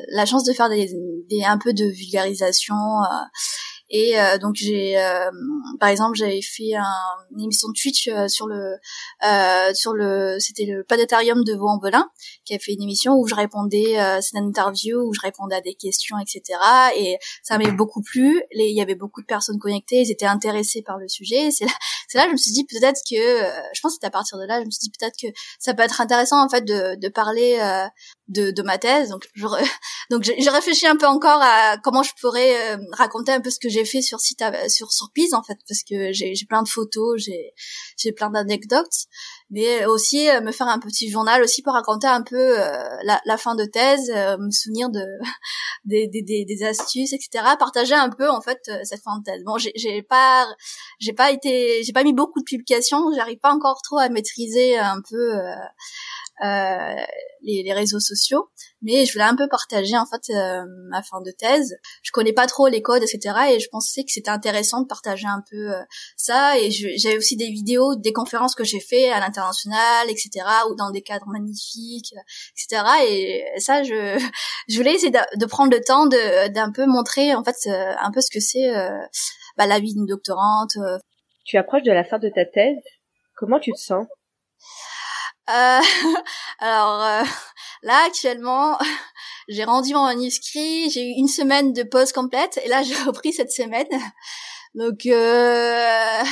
la 0.09 0.27
chance 0.27 0.45
de 0.45 0.53
faire 0.53 0.69
des, 0.69 0.91
des, 1.31 1.43
un 1.45 1.57
peu 1.57 1.73
de 1.73 1.87
vulgarisation 1.87 2.75
et 3.91 4.19
euh, 4.19 4.39
donc 4.39 4.55
j'ai, 4.55 4.99
euh, 4.99 5.31
par 5.79 5.91
exemple, 5.91 6.17
j'avais 6.17 6.41
fait 6.41 6.75
un, 6.75 6.85
une 7.33 7.43
émission 7.43 7.69
de 7.69 7.75
Twitch 7.75 8.09
euh, 8.09 8.29
sur 8.29 8.47
le, 8.47 8.77
sur 9.75 9.93
le, 9.93 10.37
c'était 10.41 10.65
le 10.65 10.85
planétarium 10.85 11.45
de 11.45 11.55
Vaux-en-Velin, 11.55 12.09
qui 12.45 12.55
a 12.55 12.59
fait 12.59 12.73
une 12.73 12.83
émission 12.83 13.15
où 13.15 13.27
je 13.27 13.35
répondais, 13.35 13.97
c'est 14.21 14.39
une 14.39 14.49
interview 14.49 15.01
où 15.01 15.13
je 15.13 15.21
répondais 15.21 15.57
à 15.57 15.61
des 15.61 15.75
questions, 15.75 16.17
etc. 16.19 16.59
Et 16.97 17.19
ça 17.43 17.59
m'avait 17.59 17.73
beaucoup 17.73 18.03
plu. 18.03 18.43
Il 18.53 18.75
y 18.75 18.81
avait 18.81 18.95
beaucoup 18.95 19.21
de 19.21 19.27
personnes 19.27 19.59
connectées, 19.59 20.03
ils 20.03 20.11
étaient 20.11 20.27
intéressés 20.27 20.83
par 20.83 20.99
le 20.99 21.09
sujet. 21.09 21.51
C'est 21.51 21.67
là, 21.67 21.73
c'est 22.09 22.19
là, 22.19 22.27
je 22.27 22.33
me 22.33 22.37
suis 22.37 22.53
dit 22.53 22.65
peut-être 22.67 23.01
que, 23.09 23.17
je 23.75 23.81
pense 23.81 23.93
que 23.93 23.95
c'était 23.95 24.07
à 24.07 24.11
partir 24.11 24.39
de 24.39 24.45
là, 24.45 24.61
je 24.61 24.67
me 24.67 24.71
suis 24.71 24.81
dit 24.81 24.93
peut-être 24.99 25.17
que 25.21 25.29
ça 25.59 25.75
peut 25.75 25.83
être 25.83 26.01
intéressant 26.01 26.43
en 26.45 26.49
fait 26.49 26.65
de, 26.65 26.97
de 26.97 27.09
parler 27.09 27.59
de, 28.29 28.51
de 28.51 28.63
ma 28.63 28.79
thèse. 28.79 29.11
Donc, 29.11 29.29
je, 29.35 29.47
donc 30.11 30.23
j'ai 30.23 30.51
réfléchi 30.51 30.87
un 30.87 30.97
peu 30.97 31.07
encore 31.07 31.41
à 31.43 31.77
comment 31.79 32.03
je 32.03 32.13
pourrais 32.21 32.77
raconter 32.93 33.33
un 33.33 33.41
peu 33.41 33.51
ce 33.51 33.59
que 33.59 33.69
j'ai 33.69 33.85
fait 33.85 34.03
sur 34.03 34.21
site 34.21 34.43
sur 34.69 34.93
sur 34.93 35.11
Pise 35.13 35.35
en 35.35 35.43
fait 35.43 35.59
parce 35.69 35.83
que 35.83 36.13
j'ai 36.13 36.35
plein 36.49 36.63
de 36.63 36.69
photos, 36.69 37.21
j'ai 37.21 37.53
j'ai 37.97 38.13
plein 38.13 38.31
d'anecdotes, 38.31 39.07
mais 39.51 39.85
aussi 39.87 40.29
euh, 40.29 40.41
me 40.41 40.53
faire 40.53 40.69
un 40.69 40.79
petit 40.79 41.11
journal 41.11 41.43
aussi 41.43 41.63
pour 41.63 41.75
raconter 41.75 42.07
un 42.07 42.23
peu 42.23 42.37
euh, 42.37 42.97
la, 43.05 43.21
la, 43.25 43.37
fin 43.37 43.55
de 43.55 43.65
thèse, 43.65 44.11
euh, 44.11 44.37
me 44.39 44.51
souvenir 44.51 44.91
de 44.91 45.01
des, 45.85 46.09
des, 46.09 46.23
des, 46.23 46.45
des, 46.45 46.65
astuces, 46.65 47.13
etc. 47.13 47.45
Partager 47.59 47.95
un 47.95 48.11
peu 48.11 48.29
en 48.29 48.41
fait 48.41 48.59
cette 48.83 49.03
fin 49.03 49.19
de 49.19 49.25
thèse. 49.25 49.43
Bon, 49.45 49.57
j'ai 49.59 50.03
pas 50.03 50.47
j'ai 50.99 51.13
pas 51.13 51.31
été 51.31 51.83
j'ai 51.83 51.93
pas 51.93 52.05
mis 52.05 52.13
beaucoup 52.13 52.41
de 52.41 52.45
publications, 52.45 53.13
j'arrive 53.15 53.39
pas 53.39 53.53
encore 53.53 53.81
trop 53.83 53.99
à 53.99 54.09
maîtriser 54.09 54.79
un 54.79 55.01
peu 55.09 55.33
euh, 56.43 56.95
les, 57.43 57.63
les, 57.63 57.73
réseaux 57.73 58.01
sociaux, 58.01 58.49
mais 58.83 59.05
je 59.05 59.13
voulais 59.13 59.25
un 59.25 59.37
peu 59.37 59.47
partager 59.49 59.97
en 59.97 60.07
fait 60.07 60.31
euh, 60.31 60.65
ma 60.89 61.01
fin 61.03 61.21
de 61.21 61.31
thèse. 61.31 61.77
Je 62.03 62.11
connais 62.11 62.33
pas 62.33 62.47
trop 62.47 62.67
les 62.67 62.83
codes, 62.83 63.03
etc. 63.05 63.37
Et 63.53 63.61
je 63.61 63.69
pensais 63.69 64.03
que 64.03 64.11
c'était 64.11 64.31
intéressant 64.31 64.81
de 64.81 64.87
partager 64.87 65.27
un 65.27 65.43
peu 65.49 65.73
euh, 65.75 65.83
ça. 66.17 66.59
Et 66.59 66.71
j'avais 66.73 67.19
aussi 67.19 67.37
des 67.37 67.51
vidéos, 67.51 67.95
des 67.95 68.13
conférences 68.13 68.57
que 68.57 68.65
j'ai 68.65 68.81
fait 68.81 69.13
à 69.13 69.21
l'international, 69.21 70.11
etc. 70.11 70.45
ou 70.71 70.75
dans 70.75 70.91
des 70.91 71.03
cadres 71.03 71.29
magnifiques, 71.29 72.15
etc. 72.57 72.83
Et 73.09 73.45
ça, 73.59 73.85
je, 73.85 74.19
je 74.69 74.77
voulais 74.77 74.95
essayer 74.95 75.13
de, 75.13 75.47
prendre 75.47 75.71
le 75.71 75.85
temps 75.85 76.07
de 76.07 76.49
d'un 76.49 76.73
peu 76.73 76.87
montrer 76.87 77.35
en 77.35 77.45
fait 77.45 77.69
un 77.69 78.11
peu 78.11 78.21
ce 78.21 78.31
que 78.33 78.41
c'est 78.41 78.73
bah, 79.57 79.67
la 79.67 79.79
vie 79.79 79.95
d'une 79.95 80.07
doctorante. 80.07 80.77
Tu 81.45 81.59
approches 81.59 81.83
de 81.83 81.93
la 81.93 82.03
fin 82.03 82.19
de 82.19 82.29
ta 82.29 82.45
thèse. 82.45 82.83
Comment 83.37 83.61
tu 83.61 83.71
te 83.71 83.79
sens? 83.79 84.07
Euh, 85.51 85.81
alors 86.59 87.03
euh, 87.03 87.25
là 87.83 88.05
actuellement, 88.07 88.79
j'ai 89.49 89.65
rendu 89.65 89.93
mon 89.93 90.05
manuscrit, 90.05 90.91
j'ai 90.91 91.03
eu 91.03 91.15
une 91.19 91.29
semaine 91.29 91.73
de 91.73 91.83
pause 91.83 92.13
complète 92.13 92.59
et 92.65 92.69
là 92.69 92.83
j'ai 92.85 92.95
repris 92.95 93.33
cette 93.33 93.53
semaine. 93.53 93.87
Donc 94.75 95.07
euh, 95.07 96.23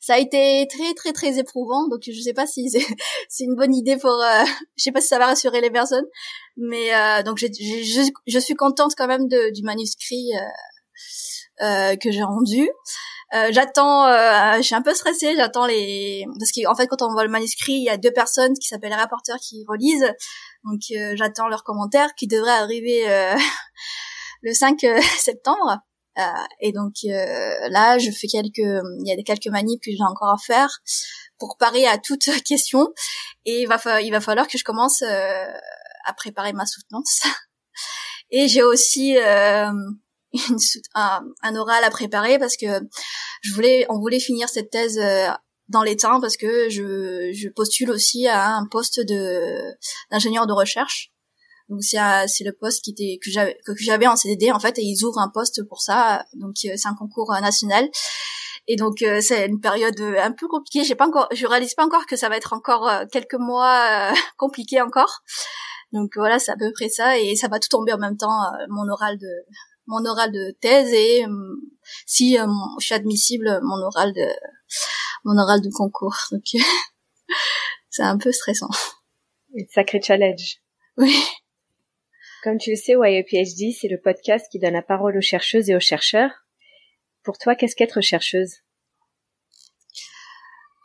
ça 0.00 0.14
a 0.14 0.18
été 0.18 0.66
très 0.68 0.94
très 0.94 1.12
très 1.12 1.38
éprouvant. 1.38 1.88
Donc 1.88 2.02
je 2.06 2.20
sais 2.20 2.34
pas 2.34 2.46
si 2.46 2.70
c'est 2.70 3.44
une 3.44 3.56
bonne 3.56 3.74
idée 3.74 3.96
pour, 3.96 4.12
euh, 4.12 4.44
je 4.76 4.82
sais 4.82 4.92
pas 4.92 5.00
si 5.00 5.08
ça 5.08 5.18
va 5.18 5.26
rassurer 5.26 5.60
les 5.60 5.70
personnes, 5.70 6.06
mais 6.56 6.90
donc 7.24 7.38
je, 7.38 7.46
je, 8.26 8.38
suis 8.38 8.54
contente 8.54 8.92
quand 8.96 9.08
même 9.08 9.26
de, 9.28 9.52
du 9.52 9.62
manuscrit 9.62 10.30
que 11.58 12.12
j'ai 12.12 12.22
rendu. 12.22 12.68
Euh, 13.32 13.48
j'attends, 13.52 14.06
euh, 14.06 14.56
je 14.58 14.62
suis 14.62 14.74
un 14.74 14.82
peu 14.82 14.94
stressée, 14.94 15.34
j'attends 15.36 15.66
les 15.66 16.26
parce 16.38 16.52
qu'en 16.52 16.74
fait 16.74 16.86
quand 16.86 17.02
on 17.02 17.10
voit 17.10 17.24
le 17.24 17.30
manuscrit, 17.30 17.72
il 17.72 17.84
y 17.84 17.88
a 17.88 17.96
deux 17.96 18.12
personnes 18.12 18.52
qui 18.54 18.68
s'appellent 18.68 18.90
les 18.90 18.96
rapporteurs 18.96 19.38
qui 19.38 19.64
relisent, 19.66 20.12
donc 20.64 20.80
euh, 20.92 21.14
j'attends 21.16 21.48
leurs 21.48 21.64
commentaires 21.64 22.14
qui 22.14 22.26
devraient 22.26 22.50
arriver 22.50 23.04
le 24.42 24.52
5 24.52 24.78
septembre. 25.18 25.78
et 26.60 26.72
donc 26.72 26.94
là, 27.04 27.98
je 27.98 28.10
fais 28.10 28.28
quelques, 28.28 28.58
il 28.58 29.06
y 29.06 29.12
a 29.12 29.22
quelques 29.22 29.48
manips 29.48 29.82
que 29.82 29.90
j'ai 29.90 30.02
encore 30.02 30.30
à 30.30 30.38
faire 30.38 30.78
pour 31.38 31.56
parer 31.58 31.86
à 31.86 31.98
toute 31.98 32.28
question, 32.44 32.92
et 33.46 33.62
il 33.62 33.68
va, 33.68 34.00
il 34.02 34.10
va 34.12 34.20
falloir 34.20 34.46
que 34.46 34.58
je 34.58 34.64
commence 34.64 35.02
à 35.02 36.12
préparer 36.16 36.52
ma 36.52 36.66
soutenance. 36.66 37.22
Et 38.30 38.48
j'ai 38.48 38.62
aussi 38.62 39.16
un, 40.94 41.56
oral 41.56 41.84
à 41.84 41.90
préparer 41.90 42.38
parce 42.38 42.56
que 42.56 42.66
je 43.42 43.54
voulais, 43.54 43.86
on 43.88 43.98
voulait 43.98 44.20
finir 44.20 44.48
cette 44.48 44.70
thèse 44.70 44.98
euh, 44.98 45.28
dans 45.68 45.82
les 45.82 45.96
temps 45.96 46.20
parce 46.20 46.36
que 46.36 46.68
je, 46.68 47.32
je 47.32 47.48
postule 47.48 47.90
aussi 47.90 48.26
à 48.26 48.54
un 48.54 48.66
poste 48.66 49.00
de 49.00 49.74
d'ingénieur 50.10 50.46
de 50.46 50.52
recherche. 50.52 51.10
Donc 51.68 51.82
c'est 51.82 51.98
c'est 52.28 52.44
le 52.44 52.52
poste 52.52 52.82
qui 52.84 52.90
était 52.90 53.18
que 53.22 53.30
j'avais 53.30 53.56
que 53.64 53.72
j'avais 53.78 54.06
en 54.06 54.16
CDD 54.16 54.52
en 54.52 54.60
fait 54.60 54.78
et 54.78 54.82
ils 54.82 55.04
ouvrent 55.04 55.20
un 55.20 55.30
poste 55.30 55.66
pour 55.68 55.80
ça. 55.80 56.24
Donc 56.34 56.56
euh, 56.64 56.74
c'est 56.76 56.88
un 56.88 56.94
concours 56.94 57.32
euh, 57.32 57.40
national. 57.40 57.88
Et 58.66 58.76
donc 58.76 59.04
c'est 59.20 59.46
une 59.46 59.60
période 59.60 60.00
un 60.00 60.32
peu 60.32 60.48
compliquée. 60.48 60.84
J'ai 60.84 60.94
pas 60.94 61.06
encore, 61.06 61.28
je 61.32 61.46
réalise 61.46 61.74
pas 61.74 61.84
encore 61.84 62.06
que 62.06 62.16
ça 62.16 62.30
va 62.30 62.38
être 62.38 62.54
encore 62.54 62.90
quelques 63.12 63.34
mois 63.34 64.10
compliqué 64.38 64.80
encore. 64.80 65.20
Donc 65.92 66.12
voilà, 66.16 66.38
c'est 66.38 66.50
à 66.50 66.56
peu 66.56 66.72
près 66.72 66.88
ça 66.88 67.18
et 67.18 67.36
ça 67.36 67.48
va 67.48 67.58
tout 67.58 67.68
tomber 67.68 67.92
en 67.92 67.98
même 67.98 68.16
temps 68.16 68.40
mon 68.70 68.88
oral 68.88 69.18
de 69.18 69.28
mon 69.86 70.04
oral 70.04 70.32
de 70.32 70.56
thèse 70.60 70.92
et 70.92 71.24
euh, 71.24 71.56
si 72.06 72.38
euh, 72.38 72.46
je 72.80 72.86
suis 72.86 72.94
admissible 72.94 73.60
mon 73.62 73.82
oral 73.82 74.12
de 74.12 74.26
mon 75.24 75.38
oral 75.38 75.60
de 75.60 75.70
concours. 75.70 76.16
Donc 76.30 76.42
c'est 77.90 78.02
un 78.02 78.18
peu 78.18 78.32
stressant. 78.32 78.70
Un 79.56 79.64
sacré 79.72 80.00
challenge. 80.02 80.58
Oui. 80.96 81.16
Comme 82.42 82.58
tu 82.58 82.70
le 82.70 82.76
sais 82.76 82.94
PhD 82.94 83.72
c'est 83.78 83.88
le 83.88 84.00
podcast 84.02 84.46
qui 84.50 84.58
donne 84.58 84.74
la 84.74 84.82
parole 84.82 85.16
aux 85.16 85.22
chercheuses 85.22 85.70
et 85.70 85.76
aux 85.76 85.80
chercheurs. 85.80 86.30
Pour 87.22 87.38
toi 87.38 87.54
qu'est-ce 87.54 87.76
qu'être 87.76 88.00
chercheuse? 88.00 88.56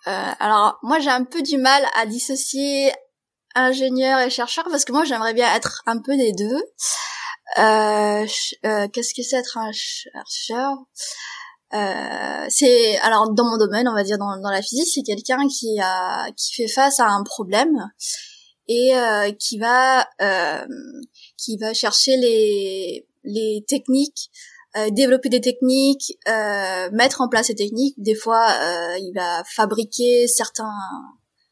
Euh, 0.08 0.32
alors 0.40 0.80
moi 0.84 1.00
j'ai 1.00 1.10
un 1.10 1.26
peu 1.26 1.42
du 1.42 1.58
mal 1.58 1.86
à 1.96 2.06
dissocier 2.06 2.92
ingénieur 3.56 4.20
et 4.20 4.30
chercheur 4.30 4.66
parce 4.70 4.86
que 4.86 4.92
moi 4.92 5.04
j'aimerais 5.04 5.34
bien 5.34 5.54
être 5.54 5.84
un 5.86 6.02
peu 6.02 6.16
des 6.16 6.32
deux 6.32 6.64
euh, 7.58 8.26
euh, 8.66 8.88
qu'est-ce 8.90 9.14
que 9.14 9.24
c'est 9.24 9.38
être 9.38 9.58
un 9.58 9.72
chercheur? 9.72 10.78
Euh, 11.74 12.46
c'est 12.50 12.98
alors 13.00 13.32
dans 13.34 13.46
mon 13.46 13.58
domaine, 13.58 13.88
on 13.88 13.94
va 13.94 14.04
dire 14.04 14.18
dans, 14.18 14.36
la 14.50 14.62
physique, 14.62 14.90
c'est 14.94 15.04
quelqu'un 15.04 15.48
qui 15.48 15.80
a 15.80 16.32
qui 16.32 16.54
fait 16.54 16.68
face 16.68 17.00
à 17.00 17.08
un 17.08 17.24
problème 17.24 17.92
et 18.68 18.96
euh, 18.96 19.32
qui 19.34 19.60
va 19.60 20.08
euh, 20.22 20.66
qui 21.38 21.58
va 21.58 21.74
chercher 21.74 22.18
les 22.18 23.08
les 23.24 23.66
techniques, 23.68 24.32
développer 24.92 25.30
des 25.30 25.42
techniques, 25.42 26.18
mettre 26.92 27.22
en 27.22 27.28
place 27.28 27.48
ces 27.48 27.56
techniques. 27.56 27.96
Des 27.98 28.16
fois, 28.16 28.48
il 28.98 29.12
va 29.14 29.44
fabriquer 29.44 30.28
certains 30.28 30.72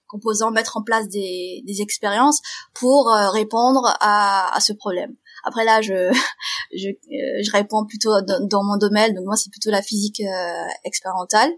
composants, 0.08 0.52
mettre 0.52 0.78
en 0.78 0.84
place 0.84 1.10
des, 1.10 1.62
des 1.66 1.82
expériences 1.82 2.40
pour 2.74 3.08
répondre 3.34 3.96
à, 4.00 4.56
à 4.56 4.60
ce 4.62 4.72
problème. 4.74 5.16
Après 5.48 5.64
là, 5.64 5.82
je 5.82 5.94
je, 6.76 6.90
euh, 6.90 7.44
je 7.44 7.52
réponds 7.52 7.86
plutôt 7.86 8.12
dans, 8.22 8.64
mon 8.64 8.78
domaine, 8.78 9.14
donc 9.14 9.26
moi 9.26 9.36
c'est 9.36 9.50
plutôt 9.50 9.72
la 9.72 9.82
physique 9.82 10.22
euh, 10.22 10.68
expérimentale. 10.84 11.52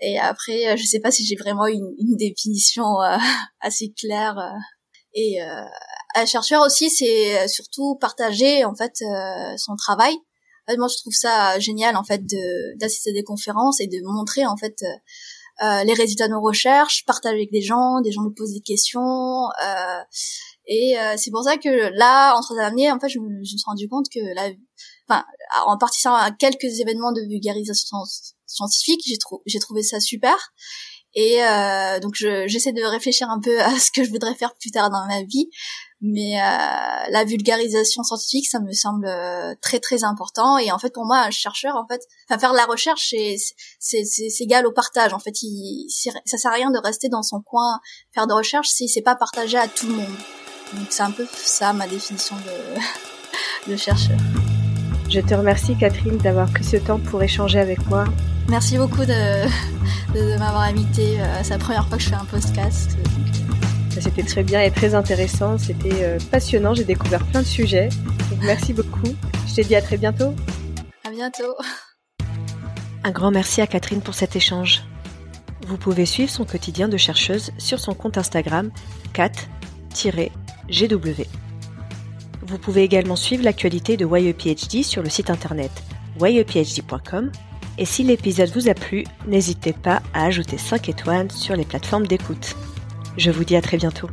Et 0.00 0.18
après, 0.18 0.68
euh, 0.68 0.76
je 0.76 0.84
sais 0.84 1.00
pas 1.00 1.10
si 1.10 1.24
j'ai 1.24 1.36
vraiment 1.36 1.66
une, 1.66 1.94
une 1.98 2.16
définition 2.16 2.84
assez 3.60 3.92
claire. 3.98 4.36
Et 5.14 5.40
un 6.14 6.26
chercheur 6.26 6.64
aussi, 6.64 6.90
c'est 6.90 7.48
surtout 7.48 7.96
partager 7.96 8.64
en 8.64 8.74
fait 8.74 9.02
son 9.56 9.74
travail. 9.74 10.14
moi, 10.76 10.86
je 10.86 10.96
trouve 10.98 11.14
ça 11.14 11.58
génial 11.58 11.96
en 11.96 12.04
fait 12.04 12.20
d'assister 12.76 13.10
à 13.10 13.14
des 13.14 13.24
conférences 13.24 13.80
et 13.80 13.88
de 13.88 13.98
montrer 14.04 14.46
en 14.46 14.56
fait 14.56 14.76
les 15.60 15.94
résultats 15.94 16.28
de 16.28 16.34
nos 16.34 16.40
recherches, 16.40 17.04
partager 17.04 17.34
avec 17.34 17.50
des 17.50 17.62
gens, 17.62 18.00
des 18.00 18.12
gens 18.12 18.22
nous 18.22 18.34
posent 18.34 18.52
des 18.52 18.60
questions. 18.60 19.48
Et 20.68 20.98
euh, 20.98 21.14
c'est 21.16 21.30
pour 21.30 21.42
ça 21.42 21.56
que 21.56 21.68
là, 21.96 22.36
entre 22.36 22.54
trois 22.54 22.62
années, 22.62 22.92
en 22.92 23.00
fait, 23.00 23.08
je 23.08 23.18
me, 23.18 23.42
suis 23.42 23.56
rendu 23.64 23.88
compte 23.88 24.06
que 24.14 24.20
la, 24.34 24.50
enfin, 25.08 25.24
en 25.66 25.78
participant 25.78 26.14
à 26.14 26.30
quelques 26.30 26.80
événements 26.80 27.12
de 27.12 27.22
vulgarisation 27.22 27.96
scientifique, 28.46 29.00
j'ai 29.46 29.58
trouvé, 29.58 29.82
ça 29.82 29.98
super. 29.98 30.36
Et 31.14 31.42
euh, 31.42 32.00
donc, 32.00 32.14
j'essaie 32.14 32.72
de 32.72 32.82
réfléchir 32.82 33.30
un 33.30 33.40
peu 33.40 33.60
à 33.60 33.78
ce 33.78 33.90
que 33.90 34.04
je 34.04 34.10
voudrais 34.10 34.34
faire 34.34 34.54
plus 34.60 34.70
tard 34.70 34.90
dans 34.90 35.06
ma 35.06 35.22
vie. 35.22 35.48
Mais 36.02 36.38
euh, 36.38 37.10
la 37.10 37.24
vulgarisation 37.24 38.02
scientifique, 38.02 38.46
ça 38.46 38.60
me 38.60 38.70
semble 38.72 39.06
euh, 39.06 39.54
très 39.62 39.80
très 39.80 40.04
important. 40.04 40.58
Et 40.58 40.70
en 40.70 40.78
fait, 40.78 40.92
pour 40.92 41.06
moi, 41.06 41.20
un 41.20 41.30
chercheur, 41.30 41.76
en 41.76 41.86
fait, 41.88 42.02
enfin, 42.28 42.38
faire 42.38 42.52
de 42.52 42.58
la 42.58 42.66
recherche, 42.66 43.14
c'est 43.80 44.40
égal 44.40 44.66
au 44.66 44.72
partage. 44.72 45.14
En 45.14 45.18
fait, 45.18 45.42
il, 45.42 45.88
ça 45.90 46.38
sert 46.38 46.52
à 46.52 46.54
rien 46.54 46.70
de 46.70 46.78
rester 46.78 47.08
dans 47.08 47.22
son 47.22 47.40
coin 47.40 47.80
faire 48.14 48.26
de 48.26 48.34
recherche 48.34 48.68
si 48.68 48.86
c'est 48.86 49.02
pas 49.02 49.16
partagé 49.16 49.56
à 49.56 49.66
tout 49.66 49.86
le 49.86 49.94
monde. 49.94 50.16
Donc 50.74 50.86
c'est 50.90 51.02
un 51.02 51.10
peu 51.10 51.26
ça 51.32 51.72
ma 51.72 51.86
définition 51.86 52.36
de, 52.36 53.70
de 53.72 53.76
chercheur. 53.76 54.18
Je 55.10 55.20
te 55.20 55.34
remercie 55.34 55.76
Catherine 55.76 56.18
d'avoir 56.18 56.50
pris 56.50 56.64
ce 56.64 56.76
temps 56.76 56.98
pour 56.98 57.22
échanger 57.22 57.58
avec 57.58 57.86
moi. 57.86 58.04
Merci 58.48 58.78
beaucoup 58.78 59.04
de, 59.04 59.46
de, 60.14 60.38
m'avoir 60.38 60.62
invité. 60.62 61.20
Euh, 61.20 61.40
c'est 61.42 61.50
la 61.50 61.58
première 61.58 61.88
fois 61.88 61.96
que 61.96 62.02
je 62.02 62.08
fais 62.08 62.14
un 62.14 62.24
podcast. 62.24 62.96
C'était 64.00 64.22
très 64.22 64.42
bien 64.42 64.62
et 64.62 64.70
très 64.70 64.94
intéressant. 64.94 65.58
C'était 65.58 66.04
euh, 66.04 66.18
passionnant. 66.30 66.72
J'ai 66.74 66.84
découvert 66.84 67.24
plein 67.26 67.40
de 67.42 67.46
sujets. 67.46 67.88
Donc, 68.30 68.38
merci 68.42 68.72
beaucoup. 68.72 69.14
Je 69.46 69.54
te 69.54 69.60
dis 69.62 69.74
à 69.74 69.82
très 69.82 69.96
bientôt. 69.96 70.34
À 71.04 71.10
bientôt. 71.10 71.56
Un 73.02 73.10
grand 73.10 73.30
merci 73.30 73.60
à 73.60 73.66
Catherine 73.66 74.00
pour 74.00 74.14
cet 74.14 74.36
échange. 74.36 74.84
Vous 75.66 75.76
pouvez 75.76 76.06
suivre 76.06 76.30
son 76.30 76.44
quotidien 76.44 76.88
de 76.88 76.96
chercheuse 76.96 77.50
sur 77.58 77.80
son 77.80 77.94
compte 77.94 78.18
Instagram 78.18 78.70
cat-gw. 80.68 81.26
Vous 82.42 82.58
pouvez 82.58 82.82
également 82.82 83.16
suivre 83.16 83.44
l'actualité 83.44 83.96
de 83.96 84.06
YEPHD 84.06 84.82
sur 84.82 85.02
le 85.02 85.10
site 85.10 85.30
internet 85.30 85.70
yephd.com 86.20 87.30
et 87.78 87.84
si 87.84 88.02
l'épisode 88.02 88.50
vous 88.50 88.68
a 88.68 88.74
plu, 88.74 89.04
n'hésitez 89.26 89.72
pas 89.72 90.02
à 90.12 90.24
ajouter 90.24 90.58
5 90.58 90.88
étoiles 90.88 91.30
sur 91.30 91.54
les 91.54 91.64
plateformes 91.64 92.06
d'écoute. 92.06 92.56
Je 93.16 93.30
vous 93.30 93.44
dis 93.44 93.54
à 93.54 93.62
très 93.62 93.76
bientôt. 93.76 94.08